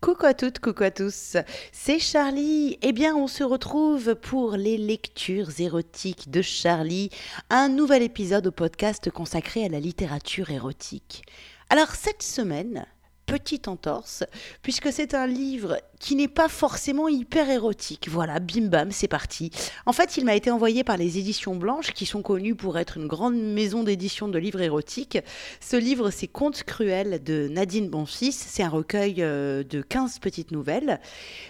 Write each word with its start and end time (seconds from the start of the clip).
Coucou 0.00 0.24
à 0.24 0.32
toutes, 0.32 0.60
coucou 0.60 0.84
à 0.84 0.90
tous, 0.90 1.36
c'est 1.72 1.98
Charlie. 1.98 2.78
Eh 2.80 2.92
bien, 2.92 3.14
on 3.14 3.26
se 3.26 3.44
retrouve 3.44 4.14
pour 4.14 4.52
les 4.52 4.78
lectures 4.78 5.60
érotiques 5.60 6.30
de 6.30 6.40
Charlie, 6.40 7.10
un 7.50 7.68
nouvel 7.68 8.02
épisode 8.02 8.46
au 8.46 8.50
podcast 8.50 9.10
consacré 9.10 9.62
à 9.62 9.68
la 9.68 9.78
littérature 9.78 10.48
érotique. 10.48 11.22
Alors, 11.68 11.90
cette 11.90 12.22
semaine, 12.22 12.86
petite 13.30 13.68
entorse, 13.68 14.24
puisque 14.62 14.92
c'est 14.92 15.14
un 15.14 15.26
livre 15.26 15.78
qui 16.00 16.16
n'est 16.16 16.28
pas 16.28 16.48
forcément 16.48 17.08
hyper 17.08 17.50
érotique. 17.50 18.08
Voilà, 18.10 18.40
bim 18.40 18.68
bam, 18.68 18.90
c'est 18.90 19.06
parti. 19.06 19.50
En 19.86 19.92
fait, 19.92 20.16
il 20.16 20.24
m'a 20.24 20.34
été 20.34 20.50
envoyé 20.50 20.82
par 20.82 20.96
les 20.96 21.18
éditions 21.18 21.54
Blanches, 21.54 21.92
qui 21.92 22.06
sont 22.06 22.22
connues 22.22 22.54
pour 22.54 22.78
être 22.78 22.96
une 22.96 23.06
grande 23.06 23.36
maison 23.36 23.84
d'édition 23.84 24.26
de 24.26 24.38
livres 24.38 24.62
érotiques. 24.62 25.18
Ce 25.60 25.76
livre, 25.76 26.10
c'est 26.10 26.26
Contes 26.26 26.64
cruels 26.64 27.22
de 27.22 27.48
Nadine 27.48 27.88
Bonfils. 27.88 28.32
C'est 28.32 28.62
un 28.62 28.68
recueil 28.70 29.16
euh, 29.18 29.62
de 29.62 29.82
15 29.82 30.18
petites 30.20 30.52
nouvelles. 30.52 31.00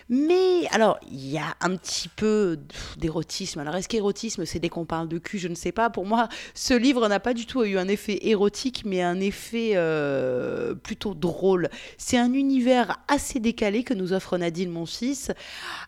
Mais, 0.08 0.66
alors, 0.72 0.98
il 1.10 1.30
y 1.30 1.38
a 1.38 1.56
un 1.60 1.76
petit 1.76 2.08
peu 2.08 2.58
d'érotisme. 2.98 3.60
Alors, 3.60 3.76
est-ce 3.76 3.88
qu'érotisme, 3.88 4.44
c'est 4.44 4.58
dès 4.58 4.68
qu'on 4.68 4.84
parle 4.84 5.08
de 5.08 5.18
cul? 5.18 5.38
Je 5.38 5.48
ne 5.48 5.54
sais 5.54 5.72
pas. 5.72 5.90
Pour 5.90 6.06
moi, 6.06 6.28
ce 6.54 6.74
livre 6.74 7.06
n'a 7.08 7.20
pas 7.20 7.34
du 7.34 7.46
tout 7.46 7.62
eu 7.62 7.78
un 7.78 7.86
effet 7.86 8.18
érotique, 8.26 8.82
mais 8.84 9.00
un 9.00 9.20
effet 9.20 9.72
euh, 9.74 10.74
plutôt 10.74 11.14
drôle. 11.14 11.69
C'est 11.98 12.18
un 12.18 12.32
univers 12.32 12.98
assez 13.08 13.40
décalé 13.40 13.84
que 13.84 13.94
nous 13.94 14.12
offre 14.12 14.38
Nadine, 14.38 14.70
mon 14.70 14.86
fils, 14.86 15.30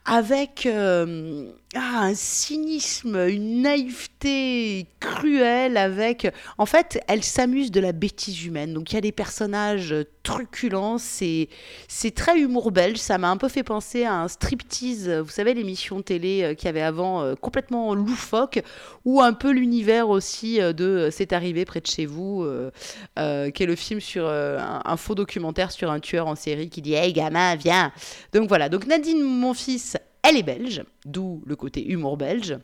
avec 0.05 0.67
euh, 0.67 1.51
ah, 1.75 2.01
un 2.03 2.15
cynisme, 2.15 3.17
une 3.29 3.63
naïveté 3.63 4.87
cruelle, 5.01 5.79
avec... 5.79 6.31
En 6.59 6.67
fait, 6.67 7.01
elle 7.09 7.25
s'amuse 7.25 7.71
de 7.71 7.81
la 7.81 7.93
bêtise 7.93 8.45
humaine. 8.45 8.75
Donc 8.75 8.93
il 8.93 8.97
y 8.97 8.99
a 8.99 9.01
des 9.01 9.11
personnages 9.13 9.95
truculents, 10.23 10.99
c'est, 10.99 11.49
très 12.15 12.39
humour 12.39 12.73
belge, 12.73 12.99
ça 12.99 13.17
m'a 13.17 13.31
un 13.31 13.39
peu 13.39 13.49
fait 13.49 13.63
penser 13.63 14.05
à 14.05 14.21
un 14.21 14.29
striptease, 14.29 15.09
vous 15.09 15.31
savez, 15.31 15.55
l'émission 15.55 16.03
télé 16.03 16.43
euh, 16.43 16.55
qu'il 16.55 16.67
y 16.67 16.69
avait 16.69 16.83
avant, 16.83 17.23
euh, 17.23 17.35
complètement 17.37 17.95
loufoque, 17.95 18.63
ou 19.07 19.23
un 19.23 19.33
peu 19.33 19.51
l'univers 19.51 20.11
aussi 20.11 20.59
de 20.59 21.09
C'est 21.11 21.33
arrivé 21.33 21.65
près 21.65 21.81
de 21.81 21.87
chez 21.87 22.05
vous, 22.05 22.47
qui 23.17 23.23
est 23.63 23.67
le 23.67 23.77
film 23.77 24.01
sur 24.01 24.29
un, 24.29 24.83
un, 24.85 24.97
faux 24.99 25.15
documentaire 25.15 25.73
sur 25.73 25.91
un 25.91 26.01
tueur 26.01 26.27
en 26.27 26.37
série 26.37 26.69
qui 26.69 26.83
dit 26.83 26.93
Hey 26.93 27.15
gamin, 27.15 27.57
viens. 27.57 27.93
Donc 28.35 28.49
voilà, 28.49 28.69
donc 28.69 28.87
Nadine, 28.87 29.23
mon 29.23 29.55
fils, 29.55 29.97
elle 30.23 30.37
est 30.37 30.43
belge, 30.43 30.85
d'où 31.05 31.43
le 31.47 31.57
côté 31.57 31.87
humour 31.87 32.17
belge. 32.17 32.59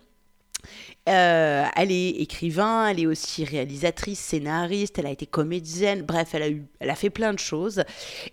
Euh, 1.08 1.64
elle 1.74 1.90
est 1.90 2.10
écrivain, 2.10 2.88
elle 2.88 3.00
est 3.00 3.06
aussi 3.06 3.44
réalisatrice, 3.44 4.18
scénariste, 4.18 4.98
elle 4.98 5.06
a 5.06 5.10
été 5.10 5.24
comédienne, 5.24 6.02
bref, 6.02 6.30
elle 6.34 6.42
a, 6.42 6.50
eu, 6.50 6.64
elle 6.80 6.90
a 6.90 6.94
fait 6.94 7.08
plein 7.08 7.32
de 7.32 7.38
choses. 7.38 7.82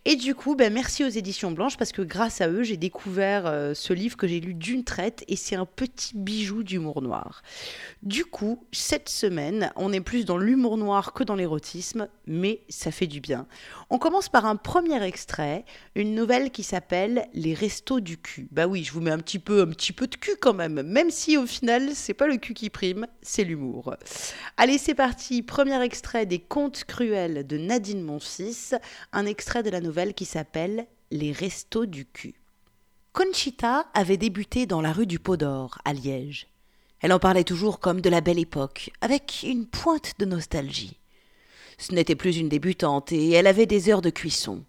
Et 0.04 0.18
du 0.18 0.36
coup, 0.36 0.56
ben, 0.56 0.74
merci 0.74 1.06
aux 1.06 1.10
éditions 1.10 1.52
Blanches 1.52 1.78
parce 1.78 1.94
que 1.94 2.02
grâce 2.02 2.42
à 2.42 2.50
eux, 2.50 2.64
j'ai 2.64 2.76
découvert 2.76 3.46
euh, 3.46 3.74
ce 3.74 3.94
livre 3.94 4.18
que 4.18 4.28
j'ai 4.28 4.42
lu 4.42 4.54
d'une 4.54 4.84
traite 4.84 5.24
et 5.30 5.38
c'est 5.38 5.56
un 5.56 5.66
petit 5.66 6.18
bijou 6.18 6.64
d'humour 6.64 7.02
noir. 7.02 7.44
Du 8.04 8.26
coup, 8.26 8.66
cette 8.74 9.08
semaine, 9.08 9.72
on 9.78 9.94
est 9.94 10.02
plus 10.02 10.26
dans 10.26 10.38
l'humour 10.38 10.78
noir 10.78 11.14
que 11.14 11.24
dans 11.24 11.36
l'érotisme, 11.36 12.10
mais 12.28 12.62
ça 12.68 12.92
fait 12.92 13.08
du 13.08 13.22
bien. 13.22 13.48
On 13.90 14.00
commence 14.00 14.28
par 14.28 14.46
un 14.46 14.58
premier 14.58 15.02
extrait, 15.04 15.64
une 15.96 16.14
nouvelle 16.14 16.52
qui 16.52 16.64
s'appelle 16.64 17.28
Les 17.34 17.54
restos 17.54 18.02
du 18.02 18.18
cul. 18.18 18.50
Bah 18.52 18.68
oui, 18.68 18.84
je 18.84 18.92
vous 18.92 19.00
mets 19.00 19.12
un 19.12 19.20
petit 19.20 19.40
peu, 19.40 19.62
un 19.62 19.68
petit 19.68 19.94
peu 19.94 20.08
de 20.08 20.16
cul 20.16 20.36
quand 20.42 20.54
même, 20.54 20.82
même 20.82 21.10
si 21.10 21.38
au 21.38 21.46
final, 21.46 21.92
c'est 21.94 22.14
pas 22.16 22.28
le 22.28 22.38
cul 22.38 22.54
qui 22.54 22.70
prime, 22.70 23.08
c'est 23.22 23.44
l'humour. 23.44 23.96
Allez, 24.58 24.78
c'est 24.78 24.96
parti. 24.96 25.44
Premier 25.44 25.82
extrait 25.84 26.26
des 26.26 26.40
Contes 26.40 26.84
cruels 26.86 27.46
de 27.46 27.58
Nadine 27.58 28.02
Monfils, 28.02 28.76
un 29.14 29.26
extrait 29.26 29.64
de 29.64 29.70
la 29.70 29.82
nouvelle 29.82 30.14
qui 30.14 30.26
s'appelle 30.26 30.88
Les 31.12 31.32
restos 31.32 31.86
du 31.86 32.06
cul. 32.06 32.36
Conchita 33.14 33.88
avait 33.94 34.18
débuté 34.18 34.66
dans 34.66 34.82
la 34.82 34.92
rue 34.92 35.08
du 35.08 35.20
Pot 35.20 35.38
d'Or, 35.38 35.78
à 35.86 35.94
Liège. 35.94 36.48
Elle 37.02 37.14
en 37.14 37.20
parlait 37.20 37.44
toujours 37.44 37.80
comme 37.80 38.02
de 38.02 38.10
la 38.10 38.22
belle 38.22 38.40
époque, 38.40 38.92
avec 39.02 39.44
une 39.44 39.68
pointe 39.68 40.14
de 40.20 40.26
nostalgie. 40.26 41.00
Ce 41.78 41.94
n'était 41.94 42.16
plus 42.16 42.38
une 42.38 42.50
débutante 42.50 43.12
et 43.12 43.32
elle 43.32 43.48
avait 43.48 43.66
des 43.66 43.90
heures 43.90 44.02
de 44.02 44.10
cuisson. 44.10 44.64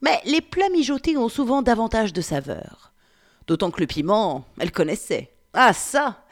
Mais 0.00 0.20
les 0.24 0.40
plats 0.40 0.68
mijotés 0.70 1.16
ont 1.16 1.28
souvent 1.28 1.62
davantage 1.62 2.12
de 2.12 2.20
saveur. 2.20 2.92
D'autant 3.46 3.70
que 3.70 3.80
le 3.80 3.86
piment, 3.86 4.44
elle 4.58 4.72
connaissait. 4.72 5.35
Ah 5.58 5.72
ça 5.72 6.22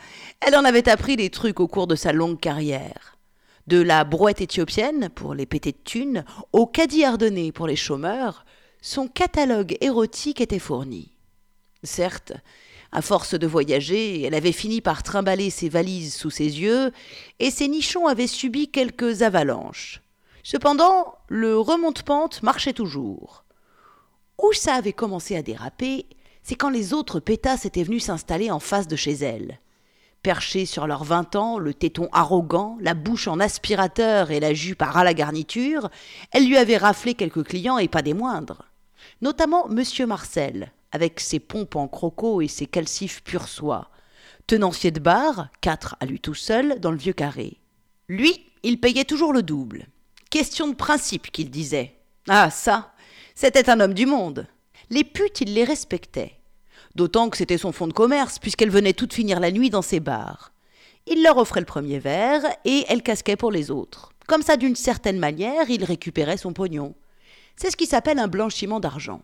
Elle 0.42 0.54
en 0.54 0.66
avait 0.66 0.86
appris 0.86 1.16
des 1.16 1.30
trucs 1.30 1.58
au 1.58 1.66
cours 1.66 1.86
de 1.86 1.94
sa 1.96 2.12
longue 2.12 2.38
carrière. 2.38 3.16
De 3.66 3.80
la 3.80 4.04
brouette 4.04 4.42
éthiopienne 4.42 5.08
pour 5.08 5.32
les 5.32 5.46
pétés 5.46 5.72
de 5.72 5.78
thunes 5.82 6.26
au 6.52 6.66
caddie 6.66 7.04
ardennais 7.04 7.50
pour 7.50 7.66
les 7.66 7.74
chômeurs, 7.74 8.44
son 8.82 9.08
catalogue 9.08 9.78
érotique 9.80 10.42
était 10.42 10.58
fourni. 10.58 11.10
Certes, 11.82 12.34
à 12.92 13.00
force 13.00 13.34
de 13.34 13.46
voyager, 13.46 14.20
elle 14.24 14.34
avait 14.34 14.52
fini 14.52 14.82
par 14.82 15.02
trimballer 15.02 15.48
ses 15.48 15.70
valises 15.70 16.14
sous 16.14 16.28
ses 16.28 16.60
yeux, 16.60 16.92
et 17.38 17.50
ses 17.50 17.68
nichons 17.68 18.06
avaient 18.06 18.26
subi 18.26 18.70
quelques 18.70 19.22
avalanches. 19.22 20.02
Cependant, 20.42 21.14
le 21.28 21.58
remonte-pente 21.58 22.42
marchait 22.42 22.74
toujours. 22.74 23.44
Où 24.36 24.52
ça 24.52 24.74
avait 24.74 24.92
commencé 24.92 25.34
à 25.34 25.40
déraper, 25.40 26.04
c'est 26.44 26.54
quand 26.54 26.70
les 26.70 26.92
autres 26.92 27.18
pétasses 27.18 27.64
étaient 27.64 27.82
venus 27.82 28.04
s'installer 28.04 28.50
en 28.50 28.60
face 28.60 28.86
de 28.86 28.96
chez 28.96 29.12
elle. 29.14 29.58
Perchés 30.22 30.66
sur 30.66 30.86
leurs 30.86 31.04
vingt 31.04 31.34
ans, 31.36 31.58
le 31.58 31.74
téton 31.74 32.08
arrogant, 32.12 32.78
la 32.80 32.94
bouche 32.94 33.28
en 33.28 33.40
aspirateur 33.40 34.30
et 34.30 34.40
la 34.40 34.54
jupe 34.54 34.82
à 34.82 35.04
la 35.04 35.14
garniture, 35.14 35.90
elle 36.32 36.46
lui 36.46 36.56
avait 36.56 36.76
raflé 36.76 37.14
quelques 37.14 37.44
clients 37.44 37.78
et 37.78 37.88
pas 37.88 38.02
des 38.02 38.14
moindres. 38.14 38.62
Notamment 39.22 39.68
Monsieur 39.68 40.06
Marcel, 40.06 40.72
avec 40.92 41.18
ses 41.18 41.40
pompes 41.40 41.76
en 41.76 41.88
croco 41.88 42.40
et 42.40 42.48
ses 42.48 42.66
calcifs 42.66 43.22
pur 43.22 43.48
soie. 43.48 43.90
Tenancier 44.46 44.90
de 44.90 45.00
bar, 45.00 45.48
quatre 45.62 45.96
à 46.00 46.06
lui 46.06 46.20
tout 46.20 46.34
seul, 46.34 46.78
dans 46.78 46.90
le 46.90 46.98
vieux 46.98 47.12
carré. 47.14 47.58
Lui, 48.08 48.46
il 48.62 48.80
payait 48.80 49.04
toujours 49.04 49.32
le 49.32 49.42
double. 49.42 49.86
Question 50.30 50.68
de 50.68 50.74
principe, 50.74 51.30
qu'il 51.30 51.50
disait. 51.50 51.96
Ah, 52.28 52.50
ça, 52.50 52.92
c'était 53.34 53.70
un 53.70 53.80
homme 53.80 53.94
du 53.94 54.06
monde. 54.06 54.46
Les 54.90 55.04
putes, 55.04 55.40
il 55.40 55.54
les 55.54 55.64
respectait. 55.64 56.38
D'autant 56.94 57.28
que 57.28 57.36
c'était 57.36 57.58
son 57.58 57.72
fonds 57.72 57.88
de 57.88 57.92
commerce, 57.92 58.38
puisqu'elles 58.38 58.70
venaient 58.70 58.92
toutes 58.92 59.14
finir 59.14 59.40
la 59.40 59.50
nuit 59.50 59.70
dans 59.70 59.82
ses 59.82 60.00
bars. 60.00 60.52
Il 61.06 61.22
leur 61.22 61.38
offrait 61.38 61.60
le 61.60 61.66
premier 61.66 61.98
verre, 61.98 62.42
et 62.64 62.84
elles 62.88 63.02
casquaient 63.02 63.36
pour 63.36 63.50
les 63.50 63.70
autres. 63.70 64.12
Comme 64.26 64.42
ça, 64.42 64.56
d'une 64.56 64.76
certaine 64.76 65.18
manière, 65.18 65.68
il 65.68 65.84
récupérait 65.84 66.36
son 66.36 66.52
pognon. 66.52 66.94
C'est 67.56 67.70
ce 67.70 67.76
qui 67.76 67.86
s'appelle 67.86 68.18
un 68.18 68.28
blanchiment 68.28 68.80
d'argent. 68.80 69.22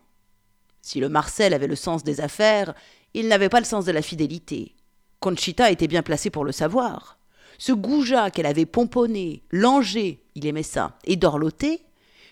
Si 0.82 1.00
le 1.00 1.08
Marcel 1.08 1.54
avait 1.54 1.66
le 1.66 1.76
sens 1.76 2.04
des 2.04 2.20
affaires, 2.20 2.74
il 3.14 3.28
n'avait 3.28 3.48
pas 3.48 3.60
le 3.60 3.66
sens 3.66 3.84
de 3.84 3.92
la 3.92 4.02
fidélité. 4.02 4.74
Conchita 5.20 5.70
était 5.70 5.88
bien 5.88 6.02
placée 6.02 6.30
pour 6.30 6.44
le 6.44 6.52
savoir. 6.52 7.18
Ce 7.58 7.72
goujat 7.72 8.30
qu'elle 8.30 8.46
avait 8.46 8.66
pomponné, 8.66 9.42
langé, 9.50 10.22
il 10.34 10.46
aimait 10.46 10.62
ça, 10.62 10.98
et 11.04 11.16
dorloté, 11.16 11.82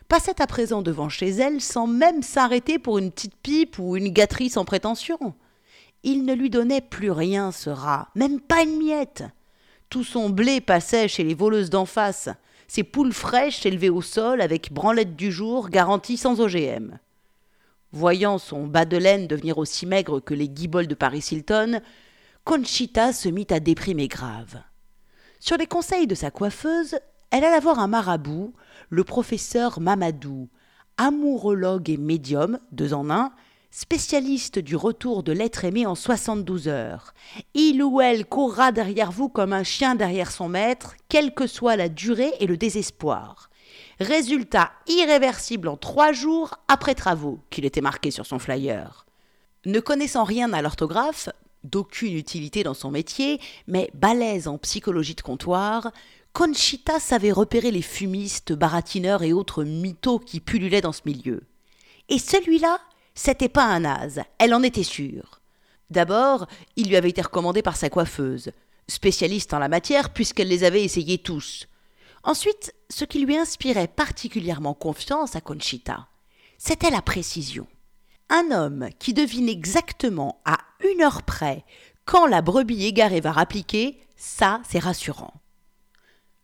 passait 0.08 0.41
à 0.41 0.46
présent 0.46 0.82
devant 0.82 1.08
chez 1.08 1.28
elle 1.28 1.60
sans 1.60 1.86
même 1.86 2.22
s'arrêter 2.22 2.78
pour 2.78 2.98
une 2.98 3.10
petite 3.10 3.36
pipe 3.36 3.78
ou 3.78 3.96
une 3.96 4.08
gâterie 4.08 4.50
sans 4.50 4.64
prétention. 4.64 5.34
Il 6.02 6.24
ne 6.24 6.34
lui 6.34 6.50
donnait 6.50 6.80
plus 6.80 7.10
rien, 7.10 7.52
ce 7.52 7.70
rat, 7.70 8.08
même 8.14 8.41
pas 8.41 8.62
une 8.62 8.78
miette. 8.78 9.24
Tout 9.91 10.04
son 10.04 10.30
blé 10.30 10.60
passait 10.60 11.08
chez 11.08 11.24
les 11.24 11.34
voleuses 11.34 11.70
d'en 11.70 11.86
face, 11.86 12.28
ses 12.69 12.84
poules 12.84 13.12
fraîches 13.12 13.64
élevées 13.64 13.91
au 13.91 14.02
sol 14.02 14.41
avec 14.41 14.72
branlette 14.72 15.16
du 15.16 15.32
jour 15.32 15.70
garantie 15.70 16.16
sans 16.16 16.40
OGM. 16.40 16.98
Voyant 17.92 18.38
son 18.38 18.66
bas 18.66 18.84
de 18.84 18.98
laine 18.98 19.26
devenir 19.26 19.56
aussi 19.58 19.86
maigre 19.86 20.20
que 20.20 20.34
les 20.34 20.48
guibolles 20.48 20.86
de 20.86 20.94
Paris 20.94 21.26
Hilton, 21.30 21.80
Conchita 22.44 23.12
se 23.12 23.28
mit 23.28 23.46
à 23.50 23.60
déprimer 23.60 24.08
grave. 24.08 24.62
Sur 25.40 25.56
les 25.56 25.66
conseils 25.66 26.06
de 26.06 26.14
sa 26.14 26.31
coiffeuse, 26.31 26.99
elle 27.30 27.44
alla 27.44 27.60
voir 27.60 27.78
un 27.78 27.88
marabout, 27.88 28.54
le 28.90 29.04
professeur 29.04 29.80
Mamadou, 29.80 30.48
amourologue 30.96 31.90
et 31.90 31.96
médium, 31.96 32.58
deux 32.72 32.94
en 32.94 33.10
un, 33.10 33.32
spécialiste 33.70 34.58
du 34.58 34.76
retour 34.76 35.22
de 35.22 35.32
l'être 35.32 35.64
aimé 35.64 35.86
en 35.86 35.94
72 35.94 36.69
heures. 36.69 37.12
Il 37.54 37.82
ou 37.82 38.00
elle 38.00 38.25
courra 38.25 38.72
derrière 38.72 39.12
vous 39.12 39.28
comme 39.28 39.52
un 39.52 39.62
chien 39.62 39.94
derrière 39.94 40.30
son 40.30 40.48
maître, 40.48 40.94
quelle 41.08 41.34
que 41.34 41.46
soit 41.46 41.76
la 41.76 41.88
durée 41.88 42.32
et 42.40 42.46
le 42.46 42.56
désespoir. 42.56 43.50
Résultat 44.00 44.72
irréversible 44.86 45.69
en 45.69 45.76
trois 45.76 46.12
jours 46.12 46.54
après 46.69 46.94
travaux, 46.94 47.40
qu'il 47.50 47.64
était 47.64 47.81
marqué 47.81 48.10
sur 48.10 48.26
son 48.26 48.38
flyer. 48.38 49.06
Ne 49.66 49.81
connaissant 49.81 50.24
rien 50.24 50.52
à 50.52 50.62
l'orthographe, 50.62 51.28
d'aucune 51.64 52.16
utilité 52.16 52.62
dans 52.62 52.74
son 52.74 52.90
métier, 52.90 53.40
mais 53.66 53.90
balèze 53.94 54.48
en 54.48 54.58
psychologie 54.58 55.14
de 55.14 55.20
comptoir, 55.20 55.90
Conchita 56.32 57.00
savait 57.00 57.32
repérer 57.32 57.70
les 57.70 57.82
fumistes, 57.82 58.52
baratineurs 58.52 59.22
et 59.22 59.32
autres 59.32 59.64
mythos 59.64 60.20
qui 60.20 60.40
pullulaient 60.40 60.80
dans 60.80 60.92
ce 60.92 61.02
milieu. 61.04 61.42
Et 62.08 62.19
celui-là, 62.19 62.78
c'était 63.14 63.48
pas 63.48 63.64
un 63.64 63.80
naze, 63.80 64.22
elle 64.38 64.54
en 64.54 64.62
était 64.62 64.84
sûre. 64.84 65.40
D'abord, 65.90 66.46
il 66.76 66.88
lui 66.88 66.96
avait 66.96 67.10
été 67.10 67.22
recommandé 67.22 67.62
par 67.62 67.76
sa 67.76 67.90
coiffeuse, 67.90 68.52
spécialiste 68.88 69.54
en 69.54 69.58
la 69.58 69.69
matière 69.69 70.10
puisqu'elle 70.12 70.48
les 70.48 70.64
avait 70.64 70.84
essayés 70.84 71.19
tous. 71.19 71.66
Ensuite, 72.22 72.74
ce 72.90 73.04
qui 73.04 73.20
lui 73.20 73.36
inspirait 73.36 73.88
particulièrement 73.88 74.74
confiance 74.74 75.34
à 75.34 75.40
Conchita, 75.40 76.08
c'était 76.58 76.90
la 76.90 77.02
précision. 77.02 77.66
Un 78.28 78.50
homme 78.50 78.88
qui 78.98 79.14
devine 79.14 79.48
exactement 79.48 80.40
à 80.44 80.58
une 80.84 81.02
heure 81.02 81.22
près 81.22 81.64
quand 82.04 82.26
la 82.26 82.42
brebis 82.42 82.86
égarée 82.86 83.20
va 83.20 83.32
rappliquer, 83.32 83.98
ça, 84.16 84.62
c'est 84.69 84.78
rassurant. 84.78 85.34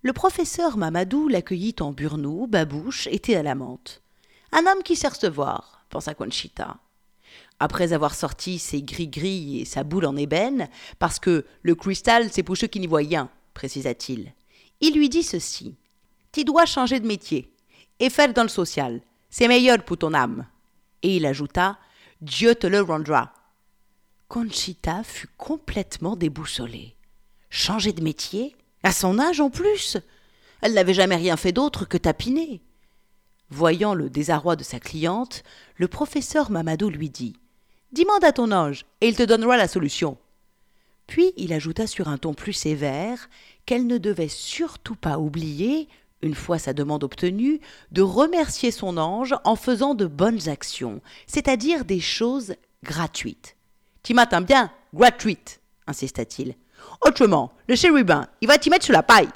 Le 0.04 0.12
professeur 0.12 0.76
Mamadou 0.76 1.28
l'accueillit 1.28 1.76
en 1.80 1.90
burnou, 1.90 2.46
babouche 2.46 3.08
et 3.10 3.36
à 3.36 3.42
la 3.42 3.54
menthe. 3.54 4.02
Un 4.52 4.66
homme 4.66 4.82
qui 4.82 4.96
sait 4.96 5.08
recevoir, 5.08 5.86
pensa 5.88 6.12
Conchita. 6.12 6.76
Après 7.58 7.94
avoir 7.94 8.14
sorti 8.14 8.58
ses 8.58 8.82
gris-gris 8.82 9.62
et 9.62 9.64
sa 9.64 9.82
boule 9.82 10.04
en 10.04 10.14
ébène, 10.14 10.68
parce 10.98 11.18
que 11.18 11.46
le 11.62 11.74
cristal, 11.74 12.30
c'est 12.30 12.42
pour 12.42 12.58
ceux 12.58 12.66
qui 12.66 12.80
n'y 12.80 12.86
voient 12.86 12.98
rien, 12.98 13.30
précisa-t-il, 13.54 14.34
il 14.82 14.94
lui 14.94 15.08
dit 15.08 15.22
ceci. 15.22 15.74
Tu 16.32 16.44
dois 16.44 16.66
changer 16.66 17.00
de 17.00 17.06
métier 17.06 17.54
et 17.98 18.10
faire 18.10 18.34
dans 18.34 18.42
le 18.42 18.50
social. 18.50 19.00
C'est 19.30 19.48
meilleur 19.48 19.82
pour 19.86 19.96
ton 19.96 20.12
âme. 20.12 20.46
Et 21.02 21.16
il 21.16 21.24
ajouta 21.24 21.78
Dieu 22.20 22.54
te 22.54 22.66
le 22.66 22.82
rendra. 22.82 23.32
Conchita 24.28 25.02
fut 25.02 25.30
complètement 25.38 26.14
déboussolée. 26.14 26.94
Changer 27.48 27.94
de 27.94 28.02
métier? 28.02 28.54
À 28.84 28.92
son 28.92 29.19
âge 29.19 29.40
en 29.40 29.48
plus 29.48 29.96
Elle 30.60 30.75
n'avait 30.75 30.94
jamais 30.94 31.16
rien 31.16 31.36
fait 31.36 31.52
d'autre 31.52 31.86
que 31.86 31.96
tapiner. 31.96 32.60
Voyant 33.48 33.94
le 33.94 34.10
désarroi 34.10 34.56
de 34.56 34.62
sa 34.62 34.78
cliente, 34.78 35.42
le 35.76 35.88
professeur 35.88 36.50
Mamadou 36.50 36.90
lui 36.90 37.08
dit 37.08 37.34
Demande 37.92 38.25
à 38.25 38.32
ton 38.32 38.52
ange, 38.52 38.84
et 39.00 39.08
il 39.08 39.16
te 39.16 39.22
donnera 39.22 39.56
la 39.56 39.69
solution. 39.69 40.19
Puis 41.06 41.32
il 41.36 41.52
ajouta 41.52 41.86
sur 41.86 42.08
un 42.08 42.19
ton 42.19 42.34
plus 42.34 42.52
sévère 42.52 43.28
qu'elle 43.66 43.86
ne 43.86 43.98
devait 43.98 44.28
surtout 44.28 44.96
pas 44.96 45.19
oublier, 45.19 45.88
une 46.20 46.34
fois 46.34 46.58
sa 46.58 46.75
demande 46.75 47.04
obtenue, 47.04 47.60
de 47.90 48.02
remercier 48.02 48.70
son 48.70 48.98
ange 48.98 49.34
en 49.44 49.56
faisant 49.56 49.94
de 49.94 50.06
bonnes 50.06 50.48
actions, 50.48 51.00
c'est-à-dire 51.26 51.87
des 51.87 52.00
choses 52.00 52.54
gratuites. 52.82 53.56
Tu 54.02 54.12
m'attends 54.12 54.42
bien, 54.42 54.70
gratuite, 54.92 55.60
insista-t-il. 55.87 56.54
Autrement, 57.00 57.52
le 57.69 57.76
chérubin, 57.76 58.29
il 58.41 58.49
va 58.49 58.58
t'y 58.58 58.70
mettre 58.70 58.85
sur 58.85 58.94
la 58.94 59.02
paille. 59.02 59.29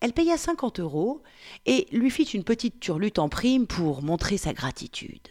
Elle 0.00 0.12
paya 0.12 0.36
cinquante 0.36 0.78
euros 0.78 1.22
et 1.66 1.88
lui 1.90 2.10
fit 2.10 2.22
une 2.22 2.44
petite 2.44 2.78
turlute 2.78 3.18
en 3.18 3.28
prime 3.28 3.66
pour 3.66 4.02
montrer 4.02 4.38
sa 4.38 4.52
gratitude. 4.52 5.28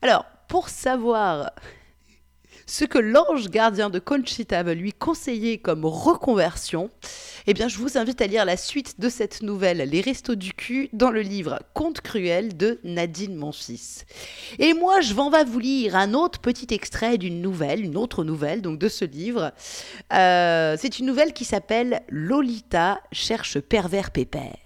Alors, 0.00 0.24
pour 0.48 0.68
savoir 0.68 1.50
ce 2.66 2.84
que 2.84 2.98
l'ange 2.98 3.48
gardien 3.48 3.90
de 3.90 4.00
Conchita 4.00 4.62
va 4.62 4.74
lui 4.74 4.92
conseiller 4.92 5.58
comme 5.58 5.84
reconversion, 5.84 6.90
eh 7.46 7.54
bien, 7.54 7.68
je 7.68 7.78
vous 7.78 7.96
invite 7.96 8.20
à 8.20 8.26
lire 8.26 8.44
la 8.44 8.56
suite 8.56 8.98
de 8.98 9.08
cette 9.08 9.42
nouvelle, 9.42 9.78
Les 9.78 10.00
Restos 10.00 10.34
du 10.34 10.52
cul, 10.52 10.88
dans 10.92 11.10
le 11.10 11.20
livre 11.20 11.60
Conte 11.74 12.00
cruel 12.00 12.56
de 12.56 12.80
Nadine 12.82 13.36
Monfils. 13.36 14.04
Et 14.58 14.74
moi, 14.74 15.00
je 15.00 15.14
vais 15.14 15.44
vous 15.44 15.58
lire 15.60 15.94
un 15.94 16.12
autre 16.12 16.40
petit 16.40 16.74
extrait 16.74 17.18
d'une 17.18 17.40
nouvelle, 17.40 17.84
une 17.84 17.96
autre 17.96 18.24
nouvelle, 18.24 18.62
donc 18.62 18.80
de 18.80 18.88
ce 18.88 19.04
livre. 19.04 19.52
Euh, 20.12 20.76
c'est 20.78 20.98
une 20.98 21.06
nouvelle 21.06 21.32
qui 21.32 21.44
s'appelle 21.44 22.02
Lolita 22.08 23.00
cherche 23.12 23.60
pervers 23.60 24.10
pépère. 24.10 24.56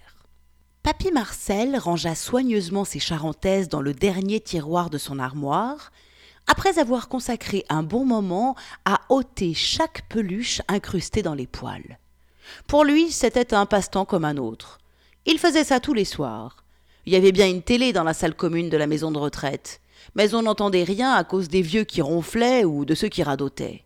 Papy 0.81 1.11
Marcel 1.11 1.77
rangea 1.77 2.15
soigneusement 2.15 2.85
ses 2.85 2.99
charentaises 2.99 3.69
dans 3.69 3.81
le 3.81 3.93
dernier 3.93 4.39
tiroir 4.39 4.89
de 4.89 4.97
son 4.97 5.19
armoire, 5.19 5.91
après 6.47 6.79
avoir 6.79 7.07
consacré 7.07 7.65
un 7.69 7.83
bon 7.83 8.05
moment 8.05 8.55
à 8.85 9.01
ôter 9.09 9.53
chaque 9.53 10.07
peluche 10.09 10.61
incrustée 10.67 11.21
dans 11.21 11.33
les 11.33 11.47
poils. 11.47 11.97
Pour 12.67 12.83
lui, 12.83 13.11
c'était 13.11 13.53
un 13.53 13.65
passe-temps 13.65 14.05
comme 14.05 14.25
un 14.25 14.37
autre. 14.37 14.79
Il 15.25 15.39
faisait 15.39 15.63
ça 15.63 15.79
tous 15.79 15.93
les 15.93 16.05
soirs. 16.05 16.63
Il 17.05 17.13
y 17.13 17.15
avait 17.15 17.31
bien 17.31 17.47
une 17.47 17.61
télé 17.61 17.93
dans 17.93 18.03
la 18.03 18.13
salle 18.13 18.35
commune 18.35 18.69
de 18.69 18.77
la 18.77 18.87
maison 18.87 19.11
de 19.11 19.17
retraite, 19.17 19.81
mais 20.15 20.33
on 20.33 20.43
n'entendait 20.43 20.83
rien 20.83 21.13
à 21.13 21.23
cause 21.23 21.47
des 21.47 21.61
vieux 21.61 21.83
qui 21.83 22.01
ronflaient 22.01 22.65
ou 22.65 22.85
de 22.85 22.95
ceux 22.95 23.09
qui 23.09 23.23
radotaient. 23.23 23.85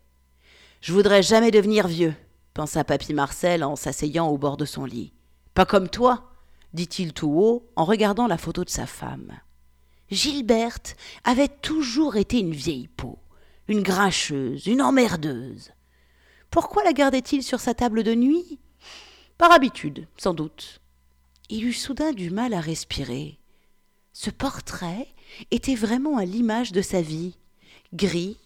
Je 0.80 0.92
voudrais 0.92 1.22
jamais 1.22 1.50
devenir 1.50 1.88
vieux, 1.88 2.14
pensa 2.54 2.84
Papy 2.84 3.14
Marcel 3.14 3.64
en 3.64 3.76
s'asseyant 3.76 4.28
au 4.28 4.38
bord 4.38 4.56
de 4.56 4.64
son 4.64 4.84
lit. 4.84 5.12
Pas 5.54 5.64
comme 5.64 5.88
toi, 5.88 6.30
dit-il 6.74 7.12
tout 7.12 7.30
haut 7.30 7.66
en 7.76 7.84
regardant 7.84 8.26
la 8.26 8.38
photo 8.38 8.64
de 8.64 8.70
sa 8.70 8.86
femme. 8.86 9.32
Gilberte 10.10 10.96
avait 11.24 11.48
toujours 11.48 12.16
été 12.16 12.38
une 12.38 12.52
vieille 12.52 12.88
peau, 12.88 13.18
une 13.68 13.82
grincheuse, 13.82 14.66
une 14.66 14.82
emmerdeuse. 14.82 15.72
Pourquoi 16.50 16.84
la 16.84 16.92
gardait-il 16.92 17.42
sur 17.42 17.60
sa 17.60 17.74
table 17.74 18.04
de 18.04 18.14
nuit? 18.14 18.60
Par 19.36 19.52
habitude, 19.52 20.06
sans 20.16 20.32
doute. 20.32 20.80
Il 21.48 21.64
eut 21.64 21.72
soudain 21.72 22.12
du 22.12 22.30
mal 22.30 22.54
à 22.54 22.60
respirer. 22.60 23.38
Ce 24.12 24.30
portrait 24.30 25.08
était 25.50 25.74
vraiment 25.74 26.16
à 26.16 26.24
l'image 26.24 26.72
de 26.72 26.82
sa 26.82 27.02
vie, 27.02 27.36
gris, 27.92 28.38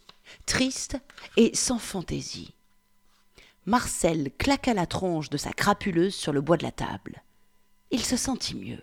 triste 0.47 0.97
et 1.37 1.55
sans 1.55 1.79
fantaisie. 1.79 2.55
Marcel 3.67 4.31
claqua 4.39 4.75
la 4.75 4.87
tronche 4.87 5.31
de 5.31 5.37
sa 5.37 5.53
crapuleuse 5.53 6.15
sur 6.15 6.33
le 6.33 6.41
bois 6.41 6.57
de 6.57 6.62
la 6.62 6.73
table. 6.73 7.23
Il 7.91 8.05
se 8.05 8.17
sentit 8.17 8.57
mieux. 8.57 8.83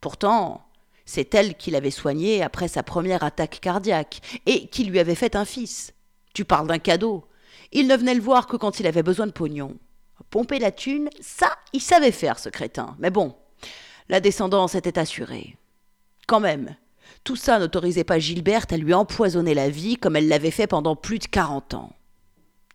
Pourtant, 0.00 0.65
c'est 1.06 1.34
elle 1.34 1.56
qui 1.56 1.70
l'avait 1.70 1.90
soigné 1.90 2.42
après 2.42 2.68
sa 2.68 2.82
première 2.82 3.22
attaque 3.22 3.60
cardiaque 3.60 4.20
et 4.44 4.66
qui 4.66 4.84
lui 4.84 4.98
avait 4.98 5.14
fait 5.14 5.36
un 5.36 5.44
fils. 5.44 5.94
Tu 6.34 6.44
parles 6.44 6.66
d'un 6.66 6.78
cadeau. 6.78 7.24
Il 7.72 7.86
ne 7.86 7.96
venait 7.96 8.14
le 8.14 8.20
voir 8.20 8.46
que 8.46 8.56
quand 8.56 8.80
il 8.80 8.86
avait 8.86 9.02
besoin 9.02 9.26
de 9.26 9.32
pognon. 9.32 9.76
Pomper 10.30 10.58
la 10.58 10.72
thune, 10.72 11.08
ça, 11.20 11.56
il 11.72 11.80
savait 11.80 12.12
faire, 12.12 12.38
ce 12.38 12.48
crétin. 12.48 12.96
Mais 12.98 13.10
bon, 13.10 13.36
la 14.08 14.20
descendance 14.20 14.74
était 14.74 14.98
assurée. 14.98 15.56
Quand 16.26 16.40
même, 16.40 16.74
tout 17.22 17.36
ça 17.36 17.58
n'autorisait 17.58 18.04
pas 18.04 18.18
Gilberte 18.18 18.72
à 18.72 18.76
lui 18.76 18.92
empoisonner 18.92 19.54
la 19.54 19.70
vie 19.70 19.96
comme 19.96 20.16
elle 20.16 20.28
l'avait 20.28 20.50
fait 20.50 20.66
pendant 20.66 20.96
plus 20.96 21.20
de 21.20 21.26
quarante 21.26 21.74
ans. 21.74 21.92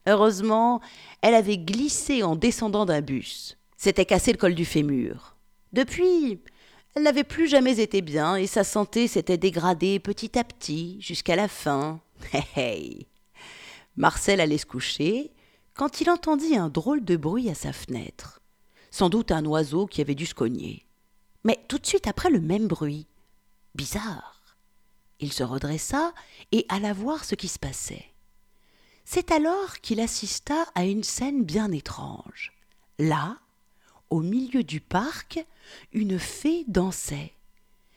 Heureusement, 0.07 0.81
elle 1.21 1.35
avait 1.35 1.57
glissé 1.57 2.23
en 2.23 2.35
descendant 2.35 2.85
d'un 2.85 3.01
bus. 3.01 3.57
S'était 3.77 4.05
cassé 4.05 4.31
le 4.31 4.37
col 4.37 4.55
du 4.55 4.65
fémur. 4.65 5.35
Depuis, 5.73 6.39
elle 6.95 7.03
n'avait 7.03 7.23
plus 7.23 7.47
jamais 7.47 7.79
été 7.79 8.01
bien 8.01 8.35
et 8.35 8.47
sa 8.47 8.63
santé 8.63 9.07
s'était 9.07 9.37
dégradée 9.37 9.99
petit 9.99 10.37
à 10.37 10.43
petit 10.43 11.01
jusqu'à 11.01 11.35
la 11.35 11.47
fin. 11.47 12.01
Hey, 12.33 12.45
hey. 12.55 13.07
Marcel 13.95 14.39
allait 14.39 14.57
se 14.57 14.65
coucher 14.65 15.31
quand 15.73 16.01
il 16.01 16.09
entendit 16.09 16.55
un 16.55 16.69
drôle 16.69 17.03
de 17.03 17.15
bruit 17.15 17.49
à 17.49 17.55
sa 17.55 17.73
fenêtre. 17.73 18.41
Sans 18.91 19.09
doute 19.09 19.31
un 19.31 19.45
oiseau 19.45 19.87
qui 19.87 20.01
avait 20.01 20.15
dû 20.15 20.25
se 20.25 20.35
cogner. 20.35 20.85
Mais 21.43 21.59
tout 21.67 21.79
de 21.79 21.85
suite 21.85 22.07
après 22.07 22.29
le 22.29 22.41
même 22.41 22.67
bruit. 22.67 23.07
Bizarre. 23.73 24.57
Il 25.19 25.31
se 25.31 25.43
redressa 25.43 26.13
et 26.51 26.65
alla 26.69 26.93
voir 26.93 27.25
ce 27.25 27.35
qui 27.35 27.47
se 27.47 27.59
passait. 27.59 28.05
C'est 29.05 29.31
alors 29.31 29.79
qu'il 29.81 29.99
assista 29.99 30.65
à 30.75 30.83
une 30.85 31.03
scène 31.03 31.43
bien 31.43 31.71
étrange. 31.71 32.53
Là, 32.99 33.39
au 34.11 34.19
milieu 34.19 34.63
du 34.63 34.79
parc, 34.79 35.43
une 35.93 36.19
fée 36.19 36.65
dansait. 36.67 37.33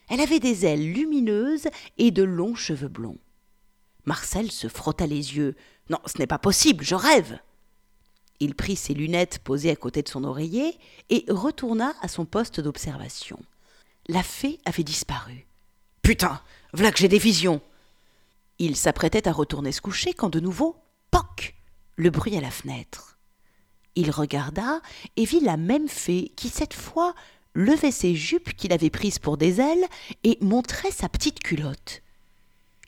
Elle 0.09 0.21
avait 0.21 0.41
des 0.41 0.65
ailes 0.65 0.93
lumineuses 0.93 1.69
et 1.99 2.11
de 2.11 2.23
longs 2.23 2.55
cheveux 2.55 2.89
blonds. 2.89 3.19
Marcel 4.07 4.51
se 4.51 4.69
frotta 4.69 5.07
les 5.07 5.37
yeux. 5.37 5.57
Non, 5.91 5.99
ce 6.07 6.19
n'est 6.19 6.27
pas 6.27 6.39
possible, 6.39 6.85
je 6.85 6.95
rêve. 6.95 7.39
Il 8.41 8.55
prit 8.55 8.77
ses 8.77 8.95
lunettes 8.95 9.41
posées 9.41 9.71
à 9.71 9.77
côté 9.77 10.03
de 10.03 10.09
son 10.09 10.25
oreiller 10.25 10.79
et 11.11 11.25
retourna 11.29 11.95
à 12.01 12.09
son 12.09 12.25
poste 12.25 12.61
d'observation. 12.61 13.41
La 14.07 14.23
fée 14.23 14.61
avait 14.65 14.83
disparu. 14.85 15.47
Putain, 16.03 16.41
voilà 16.73 16.93
que 16.93 16.99
j'ai 16.99 17.09
des 17.09 17.19
visions. 17.19 17.61
Il 18.59 18.77
s'apprêtait 18.77 19.27
à 19.27 19.33
retourner 19.33 19.73
se 19.73 19.81
coucher 19.81 20.13
quand 20.13 20.29
de 20.29 20.41
nouveau, 20.41 20.77
poc, 21.11 21.55
le 21.97 22.11
bruit 22.11 22.37
à 22.37 22.41
la 22.41 22.51
fenêtre. 22.51 23.14
Il 23.97 24.11
regarda 24.11 24.81
et 25.17 25.25
vit 25.25 25.41
la 25.41 25.57
même 25.57 25.89
fée 25.89 26.33
qui 26.37 26.49
cette 26.49 26.75
fois 26.75 27.15
levait 27.55 27.93
ses 27.93 28.15
jupes 28.15 28.55
qu'il 28.55 28.73
avait 28.73 28.91
prises 28.91 29.19
pour 29.19 29.37
des 29.37 29.61
ailes 29.61 29.87
et 30.25 30.39
montrait 30.41 30.91
sa 30.91 31.09
petite 31.09 31.41
culotte. 31.41 32.03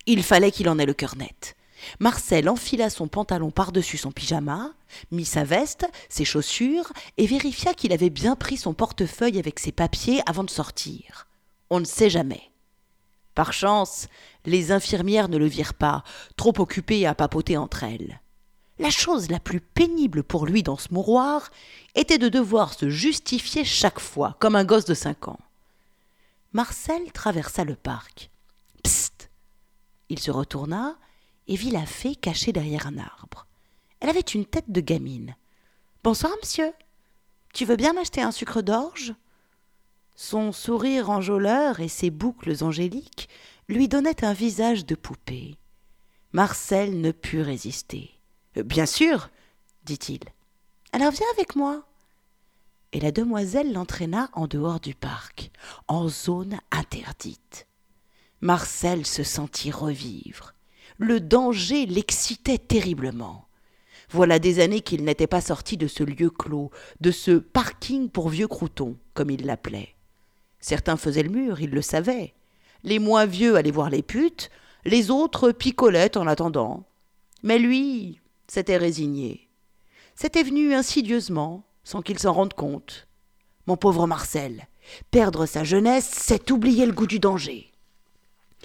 Il 0.07 0.23
fallait 0.23 0.51
qu'il 0.51 0.69
en 0.69 0.79
ait 0.79 0.87
le 0.87 0.95
cœur 0.95 1.17
net. 1.17 1.57
Marcel 2.01 2.49
enfila 2.49 2.91
son 2.91 3.07
pantalon 3.07 3.51
par-dessus 3.51 3.99
son 3.99 4.11
pyjama, 4.11 4.73
mit 5.11 5.25
sa 5.25 5.45
veste, 5.45 5.87
ses 6.09 6.25
chaussures, 6.25 6.93
et 7.19 7.27
vérifia 7.27 7.75
qu'il 7.75 7.93
avait 7.93 8.11
bien 8.11 8.35
pris 8.35 8.57
son 8.57 8.75
portefeuille 8.75 9.39
avec 9.39 9.59
ses 9.59 9.73
papiers 9.73 10.21
avant 10.27 10.45
de 10.45 10.51
sortir. 10.51 11.29
On 11.71 11.81
ne 11.81 11.85
sait 11.85 12.11
jamais. 12.11 12.51
Par 13.35 13.53
chance, 13.53 14.09
les 14.47 14.73
infirmières 14.73 15.29
ne 15.29 15.37
le 15.37 15.47
virent 15.47 15.75
pas, 15.75 16.03
trop 16.37 16.55
occupées 16.59 17.07
à 17.07 17.15
papoter 17.15 17.57
entre 17.57 17.85
elles. 17.85 18.21
La 18.78 18.90
chose 18.90 19.30
la 19.30 19.40
plus 19.40 19.61
pénible 19.61 20.23
pour 20.23 20.45
lui 20.45 20.62
dans 20.62 20.76
ce 20.76 20.92
mouroir 20.92 21.50
était 21.95 22.18
de 22.18 22.28
devoir 22.28 22.75
se 22.75 22.90
justifier 22.90 23.64
chaque 23.64 24.00
fois, 24.00 24.37
comme 24.38 24.54
un 24.54 24.64
gosse 24.64 24.85
de 24.85 24.95
cinq 24.95 25.28
ans. 25.28 25.40
Marcel 26.52 27.11
traversa 27.12 27.64
le 27.64 27.75
parc. 27.75 28.30
Psst 28.83 29.30
Il 30.11 30.18
se 30.18 30.30
retourna 30.30 30.97
et 31.49 31.56
vit 31.56 31.71
la 31.71 31.87
fée 31.87 32.16
cachée 32.16 32.52
derrière 32.52 32.87
un 32.87 32.99
arbre. 32.99 33.47
Elle 34.00 34.11
avait 34.11 34.21
une 34.21 34.45
tête 34.45 34.71
de 34.71 34.80
gamine. 34.80 35.37
Bonsoir, 36.04 36.33
monsieur. 36.42 36.73
Tu 37.54 37.64
veux 37.64 37.76
bien 37.76 37.95
m'acheter 37.95 38.21
un 38.21 38.30
sucre 38.30 38.61
d'orge? 38.61 39.14
Son 40.14 40.52
sourire 40.52 41.11
enjôleur 41.11 41.80
et 41.80 41.88
ses 41.88 42.11
boucles 42.11 42.62
angéliques 42.62 43.28
lui 43.68 43.88
donnait 43.88 44.25
un 44.25 44.33
visage 44.35 44.85
de 44.85 44.95
poupée. 44.95 45.56
Marcel 46.33 47.00
ne 47.00 47.11
put 47.11 47.40
résister. 47.40 48.15
Bien 48.65 48.87
sûr, 48.87 49.29
dit-il. 49.85 50.21
Alors 50.93 51.11
viens 51.11 51.27
avec 51.35 51.57
moi. 51.57 51.87
Et 52.93 53.01
la 53.01 53.13
demoiselle 53.13 53.73
l'entraîna 53.73 54.31
en 54.33 54.47
dehors 54.47 54.81
du 54.81 54.95
parc, 54.95 55.51
en 55.89 56.09
zone 56.09 56.59
interdite. 56.71 57.67
Marcel 58.41 59.05
se 59.05 59.23
sentit 59.23 59.71
revivre. 59.71 60.55
Le 60.99 61.21
danger 61.21 61.85
l'excitait 61.85 62.59
terriblement. 62.59 63.47
Voilà 64.11 64.39
des 64.39 64.61
années 64.61 64.81
qu'il 64.81 65.05
n'était 65.05 65.27
pas 65.27 65.41
sorti 65.41 65.77
de 65.77 65.89
ce 65.89 66.05
lieu 66.05 66.31
clos, 66.31 66.71
de 67.01 67.11
ce 67.11 67.33
parking 67.33 68.09
pour 68.09 68.29
vieux 68.29 68.49
croutons, 68.49 68.97
comme 69.13 69.31
il 69.31 69.45
l'appelait. 69.45 69.95
Certains 70.61 70.97
faisaient 70.97 71.25
le 71.25 71.31
mur, 71.31 71.61
il 71.61 71.71
le 71.71 71.83
savait. 71.83 72.35
Les 72.85 72.99
moins 72.99 73.27
vieux 73.27 73.57
allaient 73.57 73.71
voir 73.71 73.91
les 73.91 74.03
putes, 74.03 74.51
les 74.85 75.11
autres 75.11 75.51
picolaient 75.53 76.17
en 76.17 76.27
attendant. 76.27 76.85
Mais 77.43 77.59
lui 77.59 78.21
s'était 78.49 78.76
résigné. 78.76 79.49
C'était 80.15 80.43
venu 80.43 80.75
insidieusement, 80.75 81.65
sans 81.85 82.03
qu'il 82.03 82.19
s'en 82.19 82.33
rende 82.33 82.55
compte. 82.55 83.07
Mon 83.67 83.76
pauvre 83.76 84.07
Marcel, 84.07 84.67
perdre 85.11 85.47
sa 85.47 85.65
jeunesse, 85.65 86.11
c'est 86.12 86.50
oublier 86.50 86.87
le 86.87 86.93
goût 86.93 87.07
du 87.07 87.19
danger. 87.19 87.73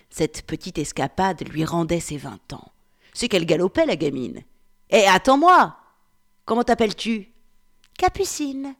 Cette 0.10 0.44
petite 0.44 0.78
escapade 0.78 1.48
lui 1.50 1.66
rendait 1.66 2.00
ses 2.00 2.18
vingt 2.18 2.54
ans. 2.54 2.72
C'est 3.14 3.28
qu'elle 3.28 3.46
galopait, 3.46 3.86
la 3.86 3.96
gamine. 3.96 4.44
Eh, 4.90 5.06
attends-moi 5.08 5.78
Comment 6.46 6.64
t'appelles-tu? 6.64 7.32
Capucine. 7.98 8.76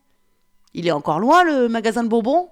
Il 0.74 0.88
est 0.88 0.92
encore 0.92 1.20
loin, 1.20 1.44
le 1.44 1.68
magasin 1.68 2.04
de 2.04 2.10
bonbons 2.10 2.50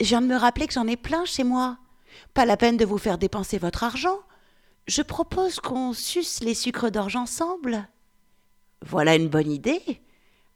Je 0.00 0.06
viens 0.06 0.20
de 0.20 0.26
me 0.26 0.36
rappeler 0.36 0.66
que 0.66 0.74
j'en 0.74 0.86
ai 0.86 0.96
plein 0.96 1.24
chez 1.24 1.44
moi. 1.44 1.78
Pas 2.32 2.44
la 2.44 2.56
peine 2.56 2.76
de 2.76 2.84
vous 2.84 2.98
faire 2.98 3.18
dépenser 3.18 3.58
votre 3.58 3.84
argent. 3.84 4.20
Je 4.86 5.02
propose 5.02 5.60
qu'on 5.60 5.92
suce 5.92 6.40
les 6.40 6.54
sucres 6.54 6.90
d'orge 6.90 7.16
ensemble. 7.16 7.88
Voilà 8.82 9.14
une 9.14 9.28
bonne 9.28 9.50
idée, 9.50 10.02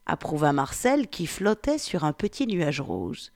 approuva 0.05 0.53
Marcel 0.53 1.09
qui 1.09 1.27
flottait 1.27 1.79
sur 1.79 2.05
un 2.05 2.13
petit 2.13 2.47
nuage 2.47 2.81
rose. 2.81 3.33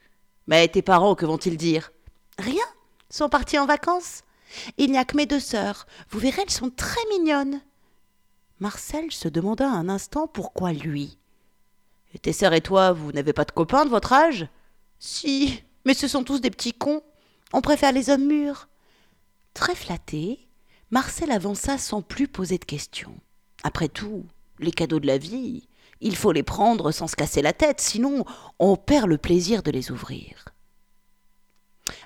Mais 0.46 0.68
tes 0.68 0.82
parents, 0.82 1.14
que 1.14 1.24
vont-ils 1.24 1.56
dire? 1.56 1.92
Rien. 2.38 2.64
Sont 3.08 3.28
partis 3.28 3.58
en 3.58 3.66
vacances. 3.66 4.22
Il 4.76 4.90
n'y 4.90 4.98
a 4.98 5.04
que 5.04 5.16
mes 5.16 5.26
deux 5.26 5.40
sœurs. 5.40 5.86
Vous 6.10 6.18
verrez, 6.18 6.42
elles 6.42 6.50
sont 6.50 6.70
très 6.70 7.00
mignonnes. 7.10 7.62
Marcel 8.58 9.10
se 9.12 9.28
demanda 9.28 9.68
un 9.68 9.88
instant 9.88 10.26
pourquoi 10.26 10.72
lui. 10.72 11.18
Tes 12.20 12.32
sœurs 12.32 12.52
et 12.52 12.60
toi, 12.60 12.92
vous 12.92 13.12
n'avez 13.12 13.32
pas 13.32 13.44
de 13.44 13.52
copains 13.52 13.84
de 13.86 13.90
votre 13.90 14.12
âge? 14.12 14.46
Si, 14.98 15.62
mais 15.84 15.94
ce 15.94 16.06
sont 16.06 16.22
tous 16.22 16.40
des 16.40 16.50
petits 16.50 16.74
cons. 16.74 17.02
On 17.54 17.62
préfère 17.62 17.92
les 17.92 18.10
hommes 18.10 18.26
mûrs. 18.26 18.68
Très 19.54 19.74
flatté, 19.74 20.46
Marcel 20.92 21.30
avança 21.30 21.78
sans 21.78 22.02
plus 22.02 22.28
poser 22.28 22.58
de 22.58 22.66
questions. 22.66 23.16
Après 23.62 23.88
tout, 23.88 24.26
les 24.58 24.72
cadeaux 24.72 25.00
de 25.00 25.06
la 25.06 25.16
vie, 25.16 25.66
il 26.02 26.14
faut 26.14 26.32
les 26.32 26.42
prendre 26.42 26.92
sans 26.92 27.06
se 27.06 27.16
casser 27.16 27.40
la 27.40 27.54
tête, 27.54 27.80
sinon 27.80 28.26
on 28.58 28.76
perd 28.76 29.08
le 29.08 29.16
plaisir 29.16 29.62
de 29.62 29.70
les 29.70 29.90
ouvrir. 29.90 30.44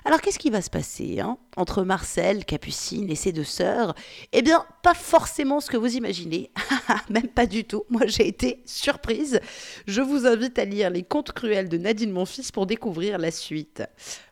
Alors 0.05 0.21
qu'est-ce 0.21 0.39
qui 0.39 0.49
va 0.49 0.61
se 0.61 0.69
passer 0.69 1.19
hein, 1.19 1.37
entre 1.57 1.83
Marcel, 1.83 2.45
Capucine 2.45 3.09
et 3.09 3.15
ses 3.15 3.33
deux 3.33 3.43
sœurs? 3.43 3.93
Eh 4.31 4.41
bien, 4.41 4.65
pas 4.83 4.93
forcément 4.93 5.59
ce 5.59 5.69
que 5.69 5.75
vous 5.75 5.97
imaginez, 5.97 6.49
même 7.09 7.27
pas 7.27 7.45
du 7.45 7.65
tout. 7.65 7.83
Moi, 7.89 8.05
j'ai 8.05 8.25
été 8.25 8.63
surprise. 8.65 9.41
Je 9.85 10.01
vous 10.01 10.25
invite 10.25 10.57
à 10.59 10.63
lire 10.63 10.91
Les 10.91 11.03
Contes 11.03 11.33
cruels 11.33 11.67
de 11.67 11.77
Nadine 11.77 12.11
Monfils 12.11 12.53
pour 12.53 12.65
découvrir 12.65 13.17
la 13.17 13.31
suite. 13.31 13.83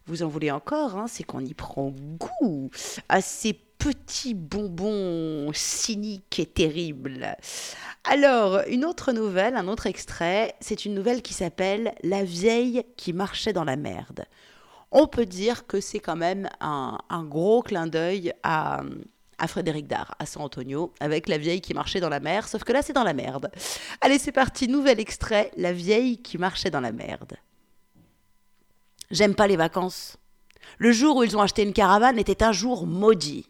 Vous 0.07 0.24
en 0.24 0.29
voulez 0.29 0.50
encore 0.50 0.95
hein, 0.95 1.07
C'est 1.09 1.24
qu'on 1.24 1.43
y 1.43 1.53
prend 1.53 1.93
goût 2.17 2.69
à 3.09 3.19
petits 3.77 4.34
bonbons 4.34 5.51
cyniques 5.53 6.39
et 6.39 6.46
terribles. 6.46 7.36
Alors, 8.03 8.62
une 8.67 8.86
autre 8.86 9.12
nouvelle, 9.12 9.55
un 9.55 9.67
autre 9.67 9.88
extrait, 9.88 10.55
c'est 10.60 10.86
une 10.86 10.94
nouvelle 10.94 11.22
qui 11.22 11.34
s'appelle 11.34 11.94
La 12.03 12.24
vieille 12.24 12.84
qui 12.98 13.13
marchait 13.13 13.53
dans 13.53 13.63
la 13.63 13.75
merde 13.75 14.25
on 14.98 15.08
peut 15.08 15.25
dire 15.25 15.67
que 15.67 15.82
c'est 15.82 16.00
quand 16.00 16.15
même 16.15 16.50
un, 16.62 16.98
gros 17.25 17.62
clin 17.62 17.86
d'œil 17.86 18.34
à, 18.44 18.82
Frédéric 19.46 19.88
Dard, 19.88 20.15
à 20.20 20.25
San 20.25 20.41
Antonio, 20.41 20.94
avec 21.01 21.27
la 21.27 21.38
vieille 21.38 21.60
qui 21.60 21.74
marchait 21.74 22.00
dans 22.00 22.08
la 22.08 22.22
mer, 22.22 22.48
sauf 22.48 22.63
que 22.63 22.72
là 22.72 22.82
c'est 22.82 22.94
dans 22.94 23.03
la 23.03 23.13
merde. 23.13 23.51
Allez, 24.00 24.17
c'est 24.17 24.32
parti, 24.32 24.70
nouvel 24.70 25.01
extrait, 25.01 25.51
la 25.58 25.74
vieille 25.74 26.22
qui 26.22 26.38
marchait 26.38 26.70
dans 26.70 26.79
la 26.79 26.94
merde. 26.94 27.34
J'aime 29.12 29.36
pas 29.36 29.48
les 29.48 29.58
vacances. 29.58 30.15
Le 30.77 30.94
jour 30.94 31.17
où 31.17 31.24
ils 31.24 31.36
ont 31.36 31.41
acheté 31.41 31.63
une 31.63 31.74
caravane 31.74 32.17
était 32.17 32.41
un 32.41 32.53
jour 32.53 32.88
maudit. 32.88 33.50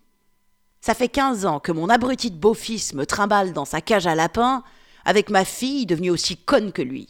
Ça 0.86 0.94
fait 0.94 1.10
15 1.10 1.48
ans 1.48 1.60
que 1.60 1.72
mon 1.72 1.90
abruti 1.90 2.30
de 2.30 2.38
beau-fils 2.38 2.94
me 2.94 3.08
trimballe 3.08 3.54
dans 3.54 3.66
sa 3.66 3.82
cage 3.82 4.06
à 4.06 4.14
lapins 4.14 4.62
avec 5.04 5.32
ma 5.32 5.44
fille 5.44 5.88
devenue 5.88 6.12
aussi 6.12 6.38
conne 6.38 6.72
que 6.72 6.84
lui. 6.84 7.10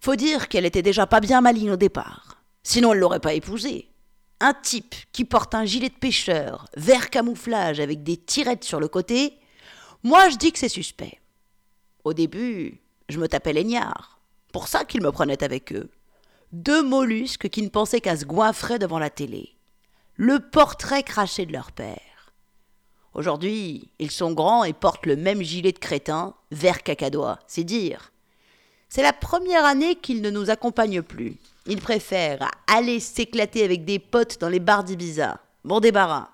Faut 0.00 0.16
dire 0.16 0.48
qu'elle 0.48 0.66
était 0.66 0.82
déjà 0.82 1.06
pas 1.06 1.20
bien 1.20 1.40
maligne 1.40 1.70
au 1.70 1.76
départ. 1.76 2.42
Sinon, 2.62 2.92
elle 2.92 2.98
l'aurait 2.98 3.18
pas 3.18 3.32
épousé. 3.32 3.88
Un 4.40 4.52
type 4.52 4.94
qui 5.12 5.24
porte 5.24 5.54
un 5.54 5.64
gilet 5.64 5.88
de 5.88 5.94
pêcheur, 5.94 6.66
vert 6.76 7.08
camouflage 7.08 7.80
avec 7.80 8.02
des 8.02 8.18
tirettes 8.18 8.64
sur 8.64 8.80
le 8.80 8.88
côté, 8.88 9.38
moi 10.02 10.28
je 10.28 10.36
dis 10.36 10.52
que 10.52 10.58
c'est 10.58 10.68
suspect. 10.68 11.20
Au 12.04 12.12
début, 12.12 12.82
je 13.08 13.18
me 13.18 13.28
tapais 13.28 13.54
l'ignard. 13.54 14.20
Pour 14.52 14.68
ça 14.68 14.84
qu'ils 14.84 15.00
me 15.02 15.10
prenaient 15.10 15.42
avec 15.42 15.72
eux. 15.72 15.88
Deux 16.52 16.82
mollusques 16.82 17.48
qui 17.48 17.62
ne 17.62 17.70
pensaient 17.70 18.02
qu'à 18.02 18.18
se 18.18 18.26
goinfrer 18.26 18.78
devant 18.78 18.98
la 18.98 19.08
télé. 19.08 19.54
Le 20.16 20.38
portrait 20.38 21.02
craché 21.02 21.46
de 21.46 21.52
leur 21.54 21.72
père. 21.72 22.09
Aujourd'hui, 23.14 23.88
ils 23.98 24.10
sont 24.10 24.32
grands 24.32 24.64
et 24.64 24.72
portent 24.72 25.06
le 25.06 25.16
même 25.16 25.42
gilet 25.42 25.72
de 25.72 25.78
crétin, 25.78 26.34
vert 26.50 26.82
cacadois, 26.82 27.38
c'est 27.46 27.64
dire. 27.64 28.12
C'est 28.88 29.02
la 29.02 29.12
première 29.12 29.64
année 29.64 29.96
qu'ils 29.96 30.22
ne 30.22 30.30
nous 30.30 30.50
accompagnent 30.50 31.02
plus. 31.02 31.36
Ils 31.66 31.80
préfèrent 31.80 32.50
aller 32.66 33.00
s'éclater 33.00 33.64
avec 33.64 33.84
des 33.84 33.98
potes 33.98 34.40
dans 34.40 34.48
les 34.48 34.60
bars 34.60 34.84
d'Ibiza. 34.84 35.38
Bon 35.64 35.80
débarras. 35.80 36.30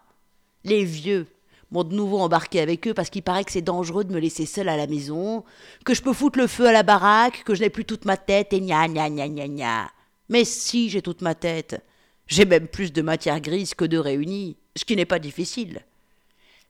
Les 0.65 0.85
vieux 0.85 1.27
m'ont 1.71 1.85
de 1.85 1.95
nouveau 1.95 2.19
embarqué 2.19 2.61
avec 2.61 2.87
eux 2.87 2.95
parce 2.95 3.11
qu'il 3.11 3.23
paraît 3.23 3.45
que 3.45 3.53
c'est 3.53 3.63
dangereux 3.63 4.05
de 4.05 4.13
me 4.13 4.21
laisser 4.21 4.47
seule 4.47 4.69
à 4.69 4.77
la 4.77 4.87
maison, 4.87 5.45
que 5.85 5.95
je 5.95 6.03
peux 6.03 6.13
foutre 6.13 6.39
le 6.39 6.47
feu 6.47 6.67
à 6.67 6.73
la 6.73 6.83
baraque, 6.83 7.43
que 7.45 7.55
je 7.55 7.63
n'ai 7.63 7.71
plus 7.71 7.85
toute 7.85 8.05
ma 8.05 8.17
tête 8.17 8.53
et 8.53 8.61
gna 8.61 8.89
gna 8.89 9.11
gna 9.11 9.29
gna 9.29 9.49
gna. 9.49 9.91
Mais 10.29 10.45
si 10.45 10.89
j'ai 10.91 11.03
toute 11.03 11.23
ma 11.23 11.35
tête. 11.35 11.83
J'ai 12.29 12.45
même 12.45 12.67
plus 12.67 12.93
de 12.93 13.03
matière 13.03 13.41
grise 13.41 13.75
que 13.75 13.85
de 13.85 13.99
réunis, 13.99 14.57
ce 14.75 14.85
qui 14.85 14.97
n'est 14.97 15.05
pas 15.05 15.21
difficile. 15.21 15.83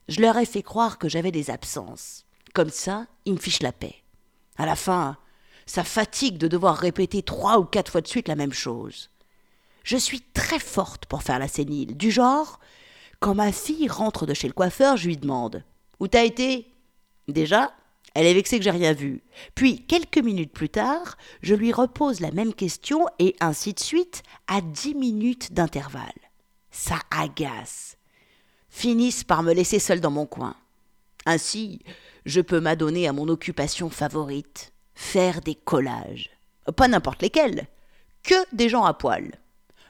Je 0.07 0.21
leur 0.21 0.37
ai 0.37 0.45
fait 0.45 0.63
croire 0.63 0.97
que 0.97 1.09
j'avais 1.09 1.31
des 1.31 1.49
absences. 1.49 2.25
Comme 2.53 2.69
ça, 2.69 3.07
ils 3.25 3.33
me 3.33 3.39
fichent 3.39 3.61
la 3.61 3.71
paix. 3.71 3.95
À 4.57 4.65
la 4.65 4.75
fin, 4.75 5.17
ça 5.65 5.83
fatigue 5.83 6.37
de 6.37 6.47
devoir 6.47 6.77
répéter 6.77 7.21
trois 7.21 7.59
ou 7.59 7.65
quatre 7.65 7.91
fois 7.91 8.01
de 8.01 8.07
suite 8.07 8.27
la 8.27 8.35
même 8.35 8.53
chose. 8.53 9.09
Je 9.83 9.97
suis 9.97 10.21
très 10.21 10.59
forte 10.59 11.05
pour 11.05 11.23
faire 11.23 11.39
la 11.39 11.47
sénile, 11.47 11.95
du 11.95 12.11
genre, 12.11 12.59
quand 13.19 13.35
ma 13.35 13.51
fille 13.51 13.87
rentre 13.87 14.25
de 14.25 14.33
chez 14.33 14.47
le 14.47 14.53
coiffeur, 14.53 14.97
je 14.97 15.07
lui 15.07 15.17
demande 15.17 15.63
Où 15.99 16.07
t'as 16.07 16.23
été? 16.23 16.67
Déjà, 17.27 17.73
elle 18.13 18.25
est 18.25 18.33
vexée 18.33 18.57
que 18.57 18.63
j'ai 18.63 18.71
rien 18.71 18.93
vu. 18.93 19.21
Puis, 19.55 19.85
quelques 19.85 20.17
minutes 20.17 20.53
plus 20.53 20.69
tard, 20.69 21.17
je 21.41 21.53
lui 21.53 21.71
repose 21.71 22.19
la 22.19 22.31
même 22.31 22.53
question 22.53 23.05
et 23.19 23.35
ainsi 23.39 23.73
de 23.73 23.79
suite, 23.79 24.23
à 24.47 24.61
dix 24.61 24.95
minutes 24.95 25.53
d'intervalle. 25.53 26.03
Ça 26.71 26.99
agace. 27.11 27.96
Finissent 28.69 29.23
par 29.23 29.43
me 29.43 29.53
laisser 29.53 29.79
seule 29.79 30.01
dans 30.01 30.11
mon 30.11 30.25
coin. 30.25 30.55
Ainsi, 31.25 31.81
je 32.25 32.41
peux 32.41 32.59
m'adonner 32.59 33.07
à 33.07 33.13
mon 33.13 33.27
occupation 33.27 33.89
favorite, 33.89 34.73
faire 34.93 35.41
des 35.41 35.55
collages. 35.55 36.29
Pas 36.75 36.87
n'importe 36.87 37.21
lesquels, 37.21 37.67
que 38.23 38.35
des 38.55 38.69
gens 38.69 38.83
à 38.83 38.93
poil. 38.93 39.31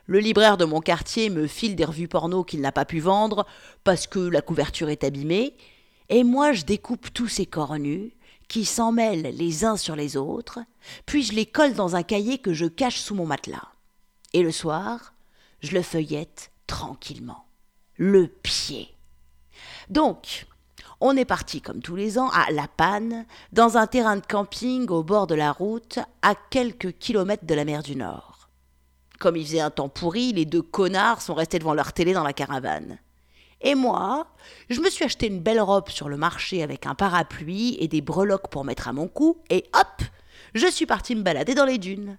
Le 0.05 0.19
libraire 0.19 0.57
de 0.57 0.65
mon 0.65 0.79
quartier 0.79 1.29
me 1.29 1.47
file 1.47 1.75
des 1.75 1.83
revues 1.83 2.07
porno 2.07 2.43
qu'il 2.43 2.61
n'a 2.61 2.71
pas 2.71 2.85
pu 2.85 2.99
vendre 2.99 3.45
parce 3.83 4.07
que 4.07 4.19
la 4.19 4.41
couverture 4.41 4.89
est 4.89 5.03
abîmée, 5.03 5.57
et 6.09 6.23
moi 6.23 6.53
je 6.53 6.63
découpe 6.63 7.11
tous 7.13 7.27
ces 7.27 7.45
corps 7.45 7.77
nus 7.77 8.13
qui 8.47 8.63
s'en 8.63 8.91
mêlent 8.93 9.35
les 9.35 9.65
uns 9.65 9.75
sur 9.75 9.95
les 9.95 10.15
autres, 10.15 10.59
puis 11.05 11.23
je 11.23 11.33
les 11.33 11.45
colle 11.45 11.73
dans 11.73 11.95
un 11.95 12.03
cahier 12.03 12.37
que 12.37 12.53
je 12.53 12.65
cache 12.65 12.99
sous 12.99 13.15
mon 13.15 13.25
matelas. 13.25 13.67
Et 14.33 14.43
le 14.43 14.51
soir, 14.51 15.13
je 15.59 15.73
le 15.73 15.81
feuillette 15.81 16.51
tranquillement. 16.67 17.46
Le 17.97 18.27
pied. 18.27 18.89
Donc, 19.89 20.45
on 20.99 21.15
est 21.17 21.25
parti, 21.25 21.61
comme 21.61 21.81
tous 21.81 21.95
les 21.95 22.17
ans, 22.17 22.29
à 22.29 22.51
La 22.51 22.67
Panne, 22.67 23.25
dans 23.51 23.77
un 23.77 23.87
terrain 23.87 24.15
de 24.15 24.25
camping 24.25 24.87
au 24.89 25.03
bord 25.03 25.27
de 25.27 25.35
la 25.35 25.51
route, 25.51 25.99
à 26.21 26.33
quelques 26.35 26.97
kilomètres 26.97 27.45
de 27.45 27.53
la 27.53 27.65
mer 27.65 27.83
du 27.83 27.95
Nord. 27.95 28.49
Comme 29.19 29.35
il 29.35 29.45
faisait 29.45 29.59
un 29.59 29.69
temps 29.69 29.89
pourri, 29.89 30.33
les 30.33 30.45
deux 30.45 30.61
connards 30.61 31.21
sont 31.21 31.33
restés 31.33 31.59
devant 31.59 31.73
leur 31.73 31.93
télé 31.93 32.13
dans 32.13 32.23
la 32.23 32.33
caravane. 32.33 32.99
Et 33.61 33.73
moi, 33.73 34.27
je 34.69 34.79
me 34.79 34.89
suis 34.89 35.05
acheté 35.05 35.27
une 35.27 35.41
belle 35.41 35.61
robe 35.61 35.89
sur 35.89 36.09
le 36.09 36.17
marché 36.17 36.61
avec 36.61 36.85
un 36.85 36.93
parapluie 36.93 37.77
et 37.79 37.87
des 37.87 38.01
breloques 38.01 38.49
pour 38.49 38.63
mettre 38.63 38.87
à 38.87 38.93
mon 38.93 39.07
cou, 39.07 39.41
et 39.49 39.65
hop, 39.73 40.03
je 40.53 40.67
suis 40.67 40.85
parti 40.85 41.15
me 41.15 41.23
balader 41.23 41.55
dans 41.55 41.65
les 41.65 41.79
dunes. 41.79 42.17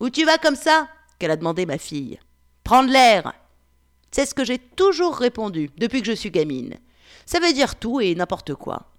Où 0.00 0.08
tu 0.08 0.24
vas 0.24 0.38
comme 0.38 0.56
ça? 0.56 0.88
qu'elle 1.18 1.30
a 1.30 1.36
demandé 1.36 1.66
ma 1.66 1.76
fille. 1.76 2.18
Prendre 2.64 2.90
l'air. 2.90 3.34
C'est 4.10 4.26
ce 4.26 4.34
que 4.34 4.44
j'ai 4.44 4.58
toujours 4.58 5.16
répondu 5.16 5.70
depuis 5.78 6.00
que 6.00 6.06
je 6.06 6.12
suis 6.12 6.30
gamine. 6.30 6.76
Ça 7.26 7.38
veut 7.40 7.52
dire 7.52 7.76
tout 7.76 8.00
et 8.00 8.14
n'importe 8.14 8.54
quoi. 8.54 8.90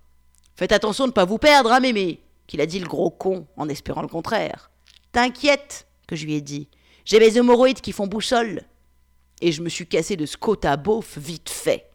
Faites 0.55 0.71
attention 0.71 1.05
de 1.05 1.09
ne 1.09 1.13
pas 1.13 1.25
vous 1.25 1.37
perdre, 1.37 1.71
hein, 1.71 1.79
mémé, 1.79 2.21
qu'il 2.47 2.61
a 2.61 2.65
dit 2.65 2.79
le 2.79 2.87
gros 2.87 3.09
con, 3.09 3.47
en 3.57 3.67
espérant 3.69 4.01
le 4.01 4.07
contraire. 4.07 4.71
T'inquiète, 5.11 5.87
que 6.07 6.15
je 6.15 6.25
lui 6.25 6.35
ai 6.35 6.41
dit. 6.41 6.69
J'ai 7.05 7.19
mes 7.19 7.37
hémorroïdes 7.37 7.81
qui 7.81 7.91
font 7.91 8.07
boussole. 8.07 8.63
Et 9.41 9.51
je 9.51 9.61
me 9.61 9.69
suis 9.69 9.87
cassé 9.87 10.15
de 10.15 10.25
ce 10.25 10.37
à 10.65 10.77
beauf 10.77 11.17
vite 11.17 11.49
fait. 11.49 11.89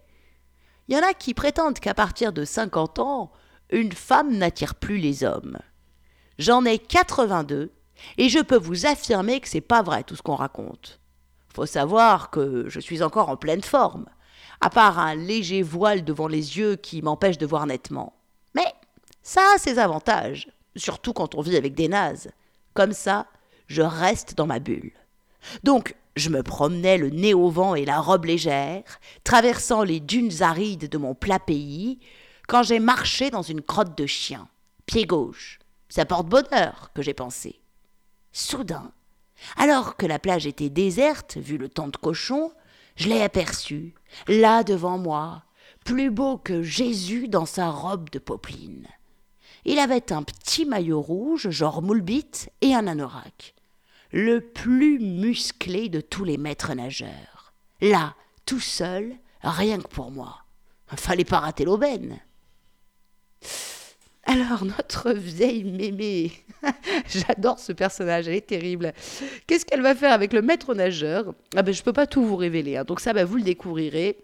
Il 0.88 0.96
y 0.96 0.98
en 0.98 1.02
a 1.02 1.14
qui 1.14 1.32
prétendent 1.32 1.78
qu'à 1.78 1.94
partir 1.94 2.32
de 2.32 2.44
50 2.44 2.98
ans, 2.98 3.32
une 3.70 3.92
femme 3.92 4.36
n'attire 4.36 4.74
plus 4.74 4.98
les 4.98 5.24
hommes. 5.24 5.58
J'en 6.38 6.64
ai 6.64 6.78
82 6.78 7.70
et 8.18 8.28
je 8.28 8.40
peux 8.40 8.58
vous 8.58 8.86
affirmer 8.86 9.40
que 9.40 9.48
c'est 9.48 9.60
pas 9.60 9.82
vrai 9.82 10.02
tout 10.04 10.16
ce 10.16 10.22
qu'on 10.22 10.34
raconte. 10.34 11.00
Faut 11.56 11.64
savoir 11.64 12.28
que 12.28 12.68
je 12.68 12.80
suis 12.80 13.02
encore 13.02 13.30
en 13.30 13.38
pleine 13.38 13.62
forme, 13.62 14.04
à 14.60 14.68
part 14.68 14.98
un 14.98 15.14
léger 15.14 15.62
voile 15.62 16.04
devant 16.04 16.28
les 16.28 16.58
yeux 16.58 16.76
qui 16.76 17.00
m'empêche 17.00 17.38
de 17.38 17.46
voir 17.46 17.64
nettement. 17.64 18.12
Mais 18.54 18.74
ça 19.22 19.40
a 19.54 19.58
ses 19.58 19.78
avantages, 19.78 20.48
surtout 20.76 21.14
quand 21.14 21.34
on 21.34 21.40
vit 21.40 21.56
avec 21.56 21.74
des 21.74 21.88
nazes. 21.88 22.30
Comme 22.74 22.92
ça, 22.92 23.26
je 23.68 23.80
reste 23.80 24.36
dans 24.36 24.46
ma 24.46 24.58
bulle. 24.58 24.92
Donc, 25.64 25.94
je 26.14 26.28
me 26.28 26.42
promenais 26.42 26.98
le 26.98 27.08
nez 27.08 27.32
au 27.32 27.48
vent 27.48 27.74
et 27.74 27.86
la 27.86 28.02
robe 28.02 28.26
légère, 28.26 28.84
traversant 29.24 29.82
les 29.82 30.00
dunes 30.00 30.42
arides 30.42 30.90
de 30.90 30.98
mon 30.98 31.14
plat 31.14 31.38
pays, 31.38 32.00
quand 32.48 32.64
j'ai 32.64 32.80
marché 32.80 33.30
dans 33.30 33.40
une 33.40 33.62
crotte 33.62 33.96
de 33.96 34.04
chien, 34.04 34.46
pied 34.84 35.06
gauche. 35.06 35.58
Ça 35.88 36.04
porte 36.04 36.26
bonheur, 36.26 36.90
que 36.94 37.00
j'ai 37.00 37.14
pensé. 37.14 37.62
Soudain, 38.30 38.92
alors 39.56 39.96
que 39.96 40.06
la 40.06 40.18
plage 40.18 40.46
était 40.46 40.70
déserte, 40.70 41.36
vu 41.36 41.58
le 41.58 41.68
temps 41.68 41.88
de 41.88 41.96
cochon, 41.96 42.52
je 42.96 43.08
l'ai 43.08 43.22
aperçu, 43.22 43.94
là 44.28 44.62
devant 44.64 44.98
moi, 44.98 45.42
plus 45.84 46.10
beau 46.10 46.38
que 46.38 46.62
Jésus 46.62 47.28
dans 47.28 47.46
sa 47.46 47.70
robe 47.70 48.10
de 48.10 48.18
popeline. 48.18 48.88
Il 49.64 49.78
avait 49.78 50.12
un 50.12 50.22
petit 50.22 50.64
maillot 50.64 51.00
rouge, 51.00 51.50
genre 51.50 51.82
moulbite, 51.82 52.50
et 52.60 52.74
un 52.74 52.86
anorak. 52.86 53.54
Le 54.12 54.40
plus 54.40 54.98
musclé 55.00 55.88
de 55.88 56.00
tous 56.00 56.24
les 56.24 56.38
maîtres 56.38 56.72
nageurs. 56.74 57.52
Là, 57.80 58.14
tout 58.46 58.60
seul, 58.60 59.16
rien 59.42 59.80
que 59.80 59.88
pour 59.88 60.10
moi. 60.10 60.44
Fallait 60.86 61.24
pas 61.24 61.40
rater 61.40 61.64
l'aubaine. 61.64 62.20
Alors, 64.26 64.64
notre 64.64 65.12
vieille 65.12 65.64
mémé, 65.64 66.32
j'adore 67.08 67.58
ce 67.60 67.72
personnage, 67.72 68.26
elle 68.26 68.34
est 68.34 68.46
terrible. 68.46 68.92
Qu'est-ce 69.46 69.64
qu'elle 69.64 69.82
va 69.82 69.94
faire 69.94 70.12
avec 70.12 70.32
le 70.32 70.42
maître 70.42 70.74
nageur? 70.74 71.32
Ah 71.54 71.62
ben, 71.62 71.72
Je 71.72 71.80
ne 71.80 71.84
peux 71.84 71.92
pas 71.92 72.06
tout 72.06 72.24
vous 72.24 72.36
révéler, 72.36 72.76
hein. 72.76 72.84
donc 72.84 73.00
ça, 73.00 73.12
ben, 73.12 73.24
vous 73.24 73.36
le 73.36 73.42
découvrirez 73.42 74.18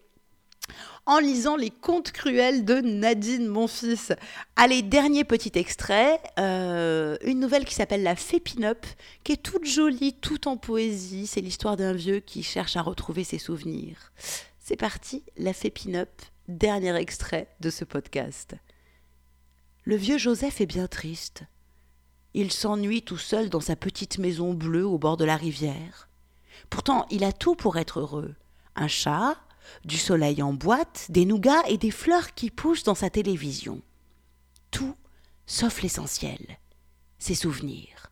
en 1.07 1.19
lisant 1.19 1.57
les 1.57 1.71
contes 1.71 2.13
cruels 2.13 2.65
de 2.65 2.81
Nadine, 2.81 3.49
mon 3.49 3.67
fils. 3.67 4.13
Allez, 4.57 4.83
dernier 4.83 5.25
petit 5.25 5.53
extrait, 5.55 6.21
euh, 6.39 7.17
une 7.25 7.41
nouvelle 7.41 7.65
qui 7.65 7.75
s'appelle 7.75 8.03
La 8.03 8.15
Fée 8.15 8.41
Pin-Up, 8.41 8.87
qui 9.25 9.33
est 9.33 9.43
toute 9.43 9.67
jolie, 9.67 10.15
tout 10.15 10.47
en 10.47 10.57
poésie. 10.57 11.27
C'est 11.27 11.41
l'histoire 11.41 11.77
d'un 11.77 11.93
vieux 11.93 12.21
qui 12.21 12.43
cherche 12.43 12.77
à 12.77 12.83
retrouver 12.83 13.25
ses 13.25 13.39
souvenirs. 13.39 14.13
C'est 14.61 14.77
parti, 14.77 15.25
La 15.37 15.53
Fée 15.53 15.71
Pin-Up, 15.71 16.11
dernier 16.47 16.95
extrait 16.97 17.49
de 17.61 17.71
ce 17.71 17.85
podcast. 17.85 18.55
Le 19.85 19.97
vieux 19.97 20.19
Joseph 20.19 20.61
est 20.61 20.67
bien 20.67 20.87
triste. 20.87 21.43
Il 22.35 22.53
s'ennuie 22.53 23.03
tout 23.03 23.19
seul 23.19 23.51
dans 23.51 23.61
sa 23.61 23.75
petite 23.75 24.19
maison 24.19 24.55
bleue 24.55 24.87
au 24.87 24.97
bord 24.97 25.17
de 25.17 25.25
la 25.25 25.37
rivière. 25.37 26.09
Pourtant, 26.71 27.07
il 27.11 27.25
a 27.25 27.33
tout 27.33 27.57
pour 27.57 27.77
être 27.77 28.01
heureux. 28.01 28.35
Un 28.77 28.89
chat, 28.89 29.37
du 29.85 29.99
soleil 29.99 30.41
en 30.41 30.53
boîte, 30.53 31.07
des 31.11 31.25
nougats 31.25 31.67
et 31.69 31.79
des 31.79 31.91
fleurs 31.91 32.35
qui 32.35 32.51
poussent 32.51 32.85
dans 32.85 32.95
sa 32.95 33.11
télévision. 33.11 33.83
Tout 34.71 34.95
sauf 35.47 35.83
l'essentiel, 35.83 36.59
ses 37.19 37.35
souvenirs. 37.35 38.11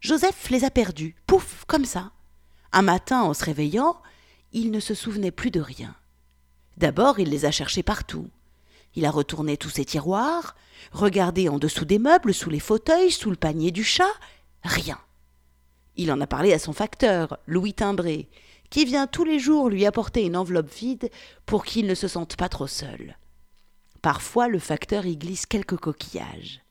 Joseph 0.00 0.48
les 0.50 0.64
a 0.64 0.70
perdus, 0.70 1.14
pouf, 1.26 1.64
comme 1.66 1.84
ça. 1.84 2.12
Un 2.72 2.82
matin, 2.82 3.22
en 3.22 3.34
se 3.34 3.44
réveillant, 3.44 4.00
il 4.52 4.70
ne 4.70 4.80
se 4.80 4.94
souvenait 4.94 5.30
plus 5.30 5.50
de 5.50 5.60
rien. 5.60 5.94
D'abord, 6.76 7.18
il 7.18 7.28
les 7.28 7.44
a 7.44 7.50
cherchés 7.50 7.82
partout. 7.82 8.30
Il 8.96 9.04
a 9.04 9.10
retourné 9.10 9.58
tous 9.58 9.68
ses 9.68 9.84
tiroirs, 9.84 10.56
regardé 10.90 11.50
en 11.50 11.58
dessous 11.58 11.84
des 11.84 11.98
meubles, 11.98 12.32
sous 12.32 12.48
les 12.48 12.60
fauteuils, 12.60 13.12
sous 13.12 13.30
le 13.30 13.36
panier 13.36 13.70
du 13.70 13.84
chat. 13.84 14.12
Rien. 14.64 14.98
Il 15.96 16.10
en 16.10 16.20
a 16.20 16.26
parlé 16.26 16.52
à 16.54 16.58
son 16.58 16.72
facteur, 16.72 17.38
Louis 17.46 17.74
Timbré, 17.74 18.28
qui 18.70 18.86
vient 18.86 19.06
tous 19.06 19.24
les 19.24 19.38
jours 19.38 19.68
lui 19.68 19.84
apporter 19.84 20.24
une 20.24 20.36
enveloppe 20.36 20.72
vide 20.72 21.10
pour 21.44 21.64
qu'il 21.64 21.86
ne 21.86 21.94
se 21.94 22.08
sente 22.08 22.36
pas 22.36 22.48
trop 22.48 22.66
seul. 22.66 23.16
Parfois, 24.00 24.48
le 24.48 24.58
facteur 24.58 25.04
y 25.04 25.16
glisse 25.16 25.46
quelques 25.46 25.76
coquillages. 25.76 26.62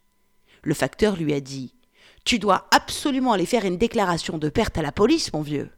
Le 0.64 0.74
facteur 0.74 1.16
lui 1.16 1.34
a 1.34 1.40
dit 1.40 1.76
Tu 2.24 2.40
dois 2.40 2.68
absolument 2.72 3.34
aller 3.34 3.46
faire 3.46 3.66
une 3.66 3.78
déclaration 3.78 4.40
de 4.40 4.50
perte 4.50 4.78
à 4.80 4.82
la 4.82 4.92
police, 4.92 5.32
mon 5.32 5.42
vieux. 5.42 5.70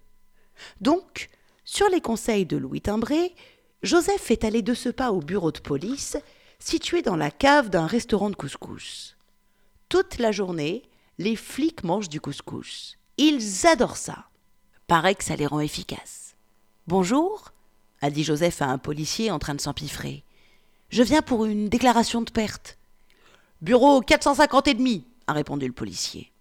Donc, 0.79 1.29
sur 1.65 1.89
les 1.89 2.01
conseils 2.01 2.45
de 2.45 2.57
Louis 2.57 2.81
Timbré, 2.81 3.35
Joseph 3.83 4.31
est 4.31 4.43
allé 4.43 4.61
de 4.61 4.73
ce 4.73 4.89
pas 4.89 5.11
au 5.11 5.19
bureau 5.19 5.51
de 5.51 5.59
police 5.59 6.17
situé 6.59 7.01
dans 7.01 7.15
la 7.15 7.31
cave 7.31 7.69
d'un 7.69 7.87
restaurant 7.87 8.29
de 8.29 8.35
couscous. 8.35 9.15
Toute 9.89 10.17
la 10.17 10.31
journée, 10.31 10.83
les 11.17 11.35
flics 11.35 11.83
mangent 11.83 12.09
du 12.09 12.21
couscous. 12.21 12.97
Ils 13.17 13.65
adorent 13.65 13.97
ça. 13.97 14.27
Paraît 14.87 15.15
que 15.15 15.23
ça 15.23 15.35
les 15.35 15.47
rend 15.47 15.59
efficaces. 15.59 16.35
Bonjour, 16.87 17.51
a 18.01 18.09
dit 18.09 18.23
Joseph 18.23 18.61
à 18.61 18.67
un 18.67 18.77
policier 18.77 19.31
en 19.31 19.39
train 19.39 19.55
de 19.55 19.61
s'empiffrer. 19.61 20.23
Je 20.89 21.03
viens 21.03 21.21
pour 21.21 21.45
une 21.45 21.69
déclaration 21.69 22.21
de 22.21 22.31
perte. 22.31 22.77
Bureau 23.61 24.01
450 24.01 24.67
et 24.67 24.73
demi, 24.73 25.05
a 25.25 25.33
répondu 25.33 25.67
le 25.67 25.73
policier. 25.73 26.31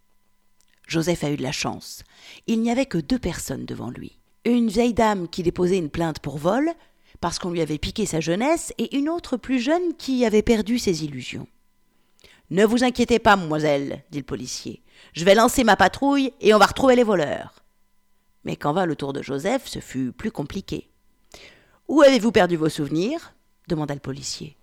Joseph 0.86 1.24
a 1.24 1.30
eu 1.30 1.36
de 1.36 1.42
la 1.42 1.52
chance. 1.52 2.04
Il 2.46 2.60
n'y 2.60 2.70
avait 2.70 2.86
que 2.86 2.98
deux 2.98 3.18
personnes 3.18 3.64
devant 3.64 3.90
lui. 3.90 4.18
Une 4.44 4.68
vieille 4.68 4.94
dame 4.94 5.28
qui 5.28 5.42
déposait 5.42 5.78
une 5.78 5.90
plainte 5.90 6.20
pour 6.20 6.38
vol, 6.38 6.72
parce 7.20 7.38
qu'on 7.38 7.50
lui 7.50 7.60
avait 7.60 7.78
piqué 7.78 8.06
sa 8.06 8.20
jeunesse, 8.20 8.72
et 8.78 8.96
une 8.96 9.08
autre 9.08 9.36
plus 9.36 9.60
jeune 9.60 9.94
qui 9.96 10.24
avait 10.24 10.42
perdu 10.42 10.78
ses 10.78 11.04
illusions. 11.04 11.46
Ne 12.50 12.64
vous 12.64 12.84
inquiétez 12.84 13.18
pas, 13.18 13.36
mademoiselle, 13.36 14.04
dit 14.10 14.18
le 14.18 14.24
policier. 14.24 14.82
Je 15.12 15.24
vais 15.24 15.34
lancer 15.34 15.64
ma 15.64 15.76
patrouille 15.76 16.32
et 16.40 16.54
on 16.54 16.58
va 16.58 16.66
retrouver 16.66 16.94
les 16.94 17.02
voleurs. 17.02 17.54
Mais 18.44 18.56
quand 18.56 18.72
vint 18.72 18.86
le 18.86 18.94
tour 18.94 19.12
de 19.12 19.22
Joseph, 19.22 19.66
ce 19.66 19.80
fut 19.80 20.12
plus 20.12 20.30
compliqué. 20.30 20.88
Où 21.88 22.02
avez-vous 22.02 22.32
perdu 22.32 22.56
vos 22.56 22.68
souvenirs? 22.68 23.34
demanda 23.66 23.94
le 23.94 24.00
policier. 24.00 24.56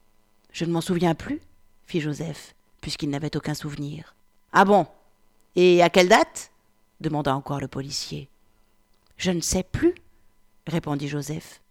Je 0.54 0.64
ne 0.64 0.72
m'en 0.72 0.82
souviens 0.82 1.16
plus, 1.16 1.42
fit 1.86 2.00
Joseph, 2.00 2.56
puisqu'il 2.80 3.10
n'avait 3.10 3.36
aucun 3.36 3.54
souvenir. 3.54 4.16
Ah 4.54 4.64
bon? 4.64 4.88
Et 5.56 5.82
à 5.82 5.90
quelle 5.90 6.08
date? 6.08 6.52
demanda 7.02 7.36
encore 7.36 7.60
le 7.60 7.68
policier. 7.68 8.30
Je 9.18 9.32
ne 9.32 9.42
sais 9.42 9.64
plus, 9.64 9.96
répondit 10.68 11.10
Joseph. 11.10 11.63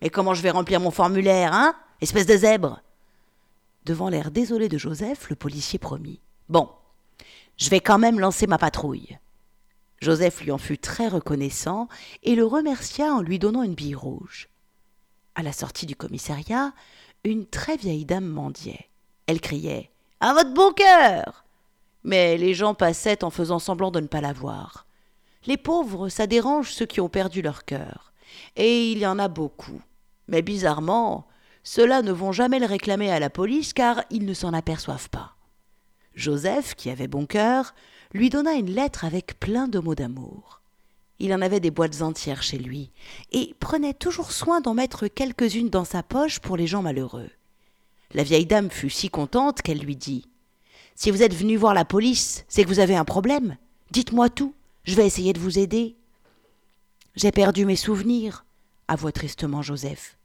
Mais 0.00 0.10
comment 0.10 0.34
je 0.34 0.42
vais 0.42 0.50
remplir 0.50 0.80
mon 0.80 0.90
formulaire, 0.90 1.52
hein 1.52 1.74
Espèce 2.00 2.26
de 2.26 2.36
zèbre? 2.36 2.80
Devant 3.84 4.08
l'air 4.08 4.30
désolé 4.30 4.68
de 4.68 4.78
Joseph, 4.78 5.28
le 5.30 5.36
policier 5.36 5.78
promit. 5.78 6.20
Bon, 6.48 6.68
je 7.56 7.70
vais 7.70 7.80
quand 7.80 7.98
même 7.98 8.20
lancer 8.20 8.46
ma 8.46 8.58
patrouille. 8.58 9.18
Joseph 10.00 10.42
lui 10.42 10.52
en 10.52 10.58
fut 10.58 10.78
très 10.78 11.08
reconnaissant 11.08 11.88
et 12.22 12.36
le 12.36 12.46
remercia 12.46 13.12
en 13.12 13.20
lui 13.20 13.38
donnant 13.38 13.64
une 13.64 13.74
bille 13.74 13.96
rouge. 13.96 14.48
À 15.34 15.42
la 15.42 15.52
sortie 15.52 15.86
du 15.86 15.96
commissariat, 15.96 16.72
une 17.24 17.46
très 17.46 17.76
vieille 17.76 18.04
dame 18.04 18.26
mendiait. 18.26 18.88
Elle 19.26 19.40
criait 19.40 19.90
À 20.20 20.34
votre 20.34 20.54
bon 20.54 20.72
cœur 20.72 21.44
Mais 22.04 22.36
les 22.36 22.54
gens 22.54 22.74
passaient 22.74 23.24
en 23.24 23.30
faisant 23.30 23.58
semblant 23.58 23.90
de 23.90 24.00
ne 24.00 24.06
pas 24.06 24.20
la 24.20 24.32
voir. 24.32 24.86
Les 25.46 25.56
pauvres, 25.56 26.08
ça 26.08 26.26
dérange 26.26 26.70
ceux 26.72 26.86
qui 26.86 27.00
ont 27.00 27.08
perdu 27.08 27.42
leur 27.42 27.64
cœur. 27.64 28.12
Et 28.56 28.92
il 28.92 28.98
y 28.98 29.06
en 29.06 29.18
a 29.18 29.28
beaucoup. 29.28 29.80
Mais 30.28 30.42
bizarrement, 30.42 31.26
ceux-là 31.64 32.02
ne 32.02 32.12
vont 32.12 32.32
jamais 32.32 32.58
le 32.58 32.66
réclamer 32.66 33.10
à 33.10 33.18
la 33.18 33.30
police 33.30 33.72
car 33.72 34.04
ils 34.10 34.24
ne 34.24 34.34
s'en 34.34 34.52
aperçoivent 34.52 35.10
pas. 35.10 35.34
Joseph, 36.14 36.74
qui 36.74 36.90
avait 36.90 37.08
bon 37.08 37.26
cœur, 37.26 37.74
lui 38.12 38.30
donna 38.30 38.54
une 38.54 38.70
lettre 38.70 39.04
avec 39.04 39.38
plein 39.38 39.68
de 39.68 39.78
mots 39.78 39.94
d'amour. 39.94 40.60
Il 41.20 41.34
en 41.34 41.40
avait 41.40 41.60
des 41.60 41.70
boîtes 41.70 42.02
entières 42.02 42.42
chez 42.42 42.58
lui, 42.58 42.90
et 43.32 43.54
prenait 43.60 43.94
toujours 43.94 44.30
soin 44.30 44.60
d'en 44.60 44.74
mettre 44.74 45.08
quelques-unes 45.08 45.68
dans 45.68 45.84
sa 45.84 46.02
poche 46.02 46.38
pour 46.38 46.56
les 46.56 46.66
gens 46.66 46.82
malheureux. 46.82 47.30
La 48.12 48.22
vieille 48.22 48.46
dame 48.46 48.70
fut 48.70 48.90
si 48.90 49.10
contente 49.10 49.62
qu'elle 49.62 49.80
lui 49.80 49.96
dit 49.96 50.26
Si 50.94 51.10
vous 51.10 51.22
êtes 51.22 51.34
venu 51.34 51.56
voir 51.56 51.74
la 51.74 51.84
police, 51.84 52.44
c'est 52.48 52.62
que 52.64 52.68
vous 52.68 52.78
avez 52.78 52.96
un 52.96 53.04
problème. 53.04 53.56
Dites-moi 53.90 54.30
tout, 54.30 54.54
je 54.84 54.94
vais 54.94 55.06
essayer 55.06 55.32
de 55.32 55.40
vous 55.40 55.58
aider. 55.58 55.96
J'ai 57.16 57.32
perdu 57.32 57.64
mes 57.64 57.76
souvenirs, 57.76 58.44
avoua 58.86 59.12
tristement 59.12 59.60
Joseph. 59.62 60.17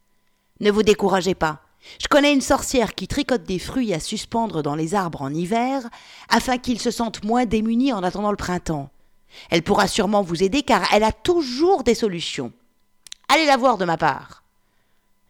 Ne 0.64 0.72
vous 0.72 0.84
découragez 0.84 1.36
pas. 1.36 1.60
Je 2.02 2.08
connais 2.08 2.32
une 2.32 2.40
sorcière 2.40 2.96
qui 2.96 3.10
tricote 3.10 3.44
des 3.44 3.60
fruits 3.60 3.94
à 3.94 4.00
suspendre 4.00 4.64
dans 4.64 4.76
les 4.76 4.96
arbres 4.96 5.22
en 5.22 5.34
hiver, 5.34 5.82
afin 6.30 6.58
qu'ils 6.58 6.80
se 6.80 6.90
sentent 6.90 7.26
moins 7.26 7.46
démunis 7.46 7.92
en 7.92 8.02
attendant 8.02 8.32
le 8.32 8.38
printemps. 8.38 8.90
Elle 9.50 9.62
pourra 9.62 9.90
sûrement 9.90 10.22
vous 10.22 10.42
aider 10.42 10.64
car 10.64 10.88
elle 10.94 11.04
a 11.04 11.12
toujours 11.12 11.84
des 11.84 11.96
solutions. 11.96 12.54
Allez 13.28 13.46
la 13.46 13.58
voir 13.58 13.78
de 13.78 13.84
ma 13.84 13.98
part. 13.98 14.46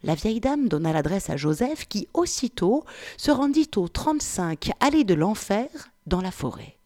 La 0.04 0.14
vieille 0.14 0.38
dame 0.38 0.68
donna 0.68 0.92
l'adresse 0.92 1.30
à 1.30 1.36
Joseph 1.36 1.88
qui, 1.88 2.06
aussitôt, 2.14 2.84
se 3.16 3.32
rendit 3.32 3.70
au 3.74 3.88
35 3.88 4.70
allée 4.78 5.02
de 5.02 5.14
l'Enfer, 5.14 5.66
dans 6.06 6.20
la 6.20 6.30
forêt. 6.30 6.76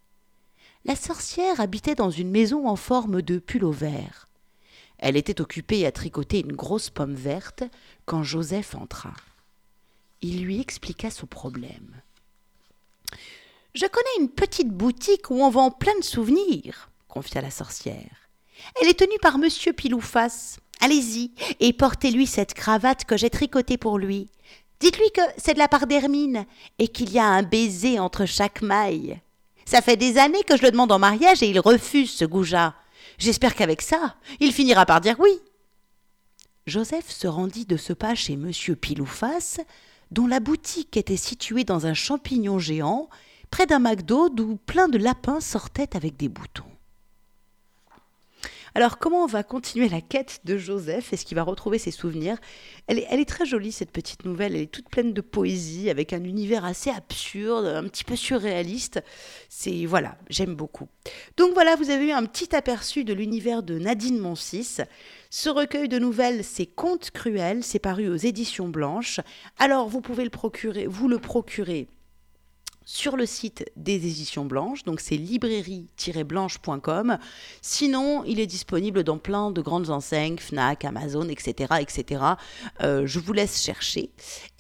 La 0.87 0.97
sorcière 0.97 1.61
habitait 1.61 1.97
dans 1.97 2.11
une 2.11 2.31
maison 2.31 2.67
en 2.67 2.77
forme 2.77 3.21
de 3.21 3.41
pull 3.41 3.67
vert. 3.67 4.27
Elle 4.99 5.17
était 5.17 5.41
occupée 5.41 5.87
à 5.87 5.93
tricoter 5.93 6.41
une 6.41 6.57
grosse 6.57 6.91
pomme 6.91 7.15
verte 7.15 7.63
quand 8.09 8.23
Joseph 8.23 8.75
entra. 8.75 9.13
Il 10.23 10.43
lui 10.43 10.61
expliqua 10.61 11.11
son 11.11 11.27
problème. 11.27 12.01
Je 13.75 13.85
connais 13.87 14.23
une 14.25 14.31
petite 14.31 14.71
boutique 14.71 15.31
où 15.31 15.43
on 15.43 15.51
vend 15.51 15.71
plein 15.71 15.97
de 15.99 16.05
souvenirs, 16.05 16.91
confia 17.07 17.43
la 17.43 17.51
sorcière. 17.51 18.31
Elle 18.81 18.89
est 18.89 18.99
tenue 18.99 19.19
par 19.21 19.37
monsieur 19.37 19.75
Pilouface. 19.75 20.59
Allez-y 20.81 21.33
et 21.61 21.73
portez-lui 21.75 22.27
cette 22.27 22.55
cravate 22.55 23.05
que 23.05 23.19
j'ai 23.19 23.31
tricotée 23.31 23.77
pour 23.77 23.99
lui. 23.99 24.31
Dites-lui 24.81 25.11
que 25.11 25.21
c'est 25.37 25.55
de 25.55 25.59
la 25.59 25.69
part 25.69 25.87
d'Hermine 25.87 26.47
et 26.79 26.89
qu'il 26.89 27.13
y 27.13 27.19
a 27.19 27.27
un 27.27 27.43
baiser 27.43 27.99
entre 27.99 28.25
chaque 28.25 28.63
maille. 28.63 29.21
Ça 29.67 29.83
fait 29.83 29.97
des 29.97 30.17
années 30.17 30.45
que 30.45 30.57
je 30.57 30.63
le 30.63 30.71
demande 30.71 30.93
en 30.93 30.99
mariage 30.99 31.43
et 31.43 31.51
il 31.51 31.61
refuse 31.61 32.11
ce 32.11 32.25
goujat. 32.25 32.75
J'espère 33.19 33.55
qu'avec 33.55 33.83
ça, 33.83 34.17
il 34.41 34.53
finira 34.53 34.87
par 34.87 35.03
dire 35.03 35.17
oui. 35.19 35.39
Joseph 36.69 37.11
se 37.11 37.27
rendit 37.27 37.65
de 37.65 37.77
ce 37.77 37.95
pas 37.95 38.15
chez 38.15 38.37
monsieur 38.37 38.77
Pilouface, 38.77 39.59
dont 40.11 40.27
la 40.27 40.39
boutique 40.39 40.97
était 40.97 41.17
située 41.17 41.65
dans 41.65 41.87
un 41.87 41.95
champignon 41.95 42.59
géant, 42.59 43.09
près 43.51 43.67
d'un 43.67 43.79
McDo 43.79 44.29
d'où 44.29 44.57
plein 44.57 44.89
de 44.89 44.99
lapins 44.99 45.41
sortaient 45.41 45.97
avec 45.97 46.17
des 46.17 46.29
boutons. 46.29 46.68
Alors 48.79 48.99
comment 48.99 49.25
on 49.25 49.27
va 49.27 49.43
continuer 49.43 49.89
la 49.89 50.01
quête 50.01 50.43
de 50.45 50.57
Joseph? 50.57 51.13
Est-ce 51.13 51.25
qu'il 51.25 51.35
va 51.35 51.43
retrouver 51.43 51.79
ses 51.79 51.91
souvenirs? 51.91 52.37
Elle 52.87 53.01
est, 53.01 53.29
très 53.29 53.45
jolie 53.45 53.73
cette 53.73 53.91
petite 53.91 54.25
nouvelle, 54.25 54.55
elle 54.55 54.63
est 54.63 54.71
toute 54.71 54.89
pleine 54.89 55.13
de 55.13 55.21
poésie, 55.21 55.91
avec 55.91 56.13
un 56.13 56.23
univers 56.23 56.65
assez 56.65 56.89
absurde, 56.89 57.67
un 57.67 57.83
petit 57.89 58.05
peu 58.05 58.15
surréaliste. 58.15 59.03
C'est 59.49 59.85
voilà, 59.85 60.17
j'aime 60.31 60.55
beaucoup. 60.55 60.87
Donc 61.37 61.55
voilà, 61.55 61.75
vous 61.75 61.91
avez 61.91 62.11
eu 62.11 62.13
un 62.13 62.25
petit 62.25 62.55
aperçu 62.55 63.03
de 63.03 63.13
l'univers 63.13 63.65
de 63.65 63.81
Nadine 63.81 64.21
Monsis. 64.21 64.77
Ce 65.29 65.49
recueil 65.49 65.89
de 65.89 65.99
nouvelles, 65.99 66.45
c'est 66.45 66.67
Contes 66.67 67.11
cruels, 67.11 67.65
c'est 67.65 67.81
paru 67.81 68.09
aux 68.09 68.15
éditions 68.15 68.69
Blanches. 68.69 69.19
Alors 69.59 69.89
vous 69.89 70.01
pouvez 70.01 70.23
le 70.23 70.31
procurer, 70.31 70.87
vous 70.87 71.09
le 71.09 71.19
procurer 71.19 71.89
sur 72.89 73.19
le 73.19 73.27
site 73.27 73.71
des 73.77 73.97
éditions 73.97 74.47
blanches, 74.47 74.85
donc 74.85 75.01
c'est 75.01 75.19
librairie-blanche.com. 75.19 77.19
Sinon, 77.61 78.25
il 78.25 78.41
est 78.41 78.47
disponible 78.47 79.05
dans 79.05 79.19
plein 79.19 79.51
de 79.51 79.61
grandes 79.61 79.91
enseignes, 79.91 80.39
Fnac, 80.39 80.87
Amazon, 80.87 81.29
etc. 81.29 81.75
etc. 81.81 82.23
Euh, 82.81 83.07
je 83.07 83.19
vous 83.19 83.35
laisse 83.35 83.63
chercher. 83.63 84.09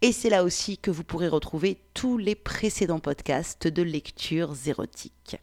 Et 0.03 0.13
c'est 0.13 0.31
là 0.31 0.45
aussi 0.45 0.79
que 0.79 0.91
vous 0.91 1.05
pourrez 1.05 1.29
retrouver 1.29 1.77
tous 1.93 2.17
les 2.17 2.35
précédents 2.35 3.01
podcasts 3.01 3.69
de 3.69 3.83
lectures 3.83 4.55
érotiques. 4.67 5.37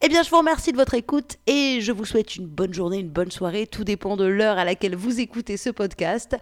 Eh 0.00 0.08
bien, 0.08 0.22
je 0.22 0.30
vous 0.30 0.38
remercie 0.38 0.72
de 0.72 0.76
votre 0.76 0.94
écoute 0.94 1.38
et 1.46 1.80
je 1.80 1.92
vous 1.92 2.04
souhaite 2.04 2.36
une 2.36 2.46
bonne 2.46 2.74
journée, 2.74 2.98
une 2.98 3.10
bonne 3.10 3.30
soirée. 3.30 3.66
Tout 3.66 3.84
dépend 3.84 4.16
de 4.16 4.24
l'heure 4.24 4.58
à 4.58 4.64
laquelle 4.64 4.96
vous 4.96 5.20
écoutez 5.20 5.56
ce 5.56 5.70
podcast. 5.70 6.36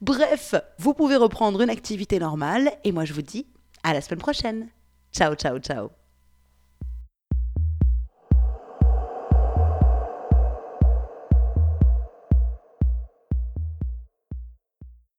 Bref, 0.00 0.54
vous 0.78 0.94
pouvez 0.94 1.16
reprendre 1.16 1.60
une 1.62 1.70
activité 1.70 2.18
normale 2.18 2.72
et 2.84 2.92
moi 2.92 3.04
je 3.04 3.12
vous 3.12 3.22
dis 3.22 3.46
à 3.82 3.92
la 3.92 4.00
semaine 4.00 4.20
prochaine. 4.20 4.68
Ciao, 5.12 5.34
ciao, 5.34 5.58
ciao. 5.58 6.05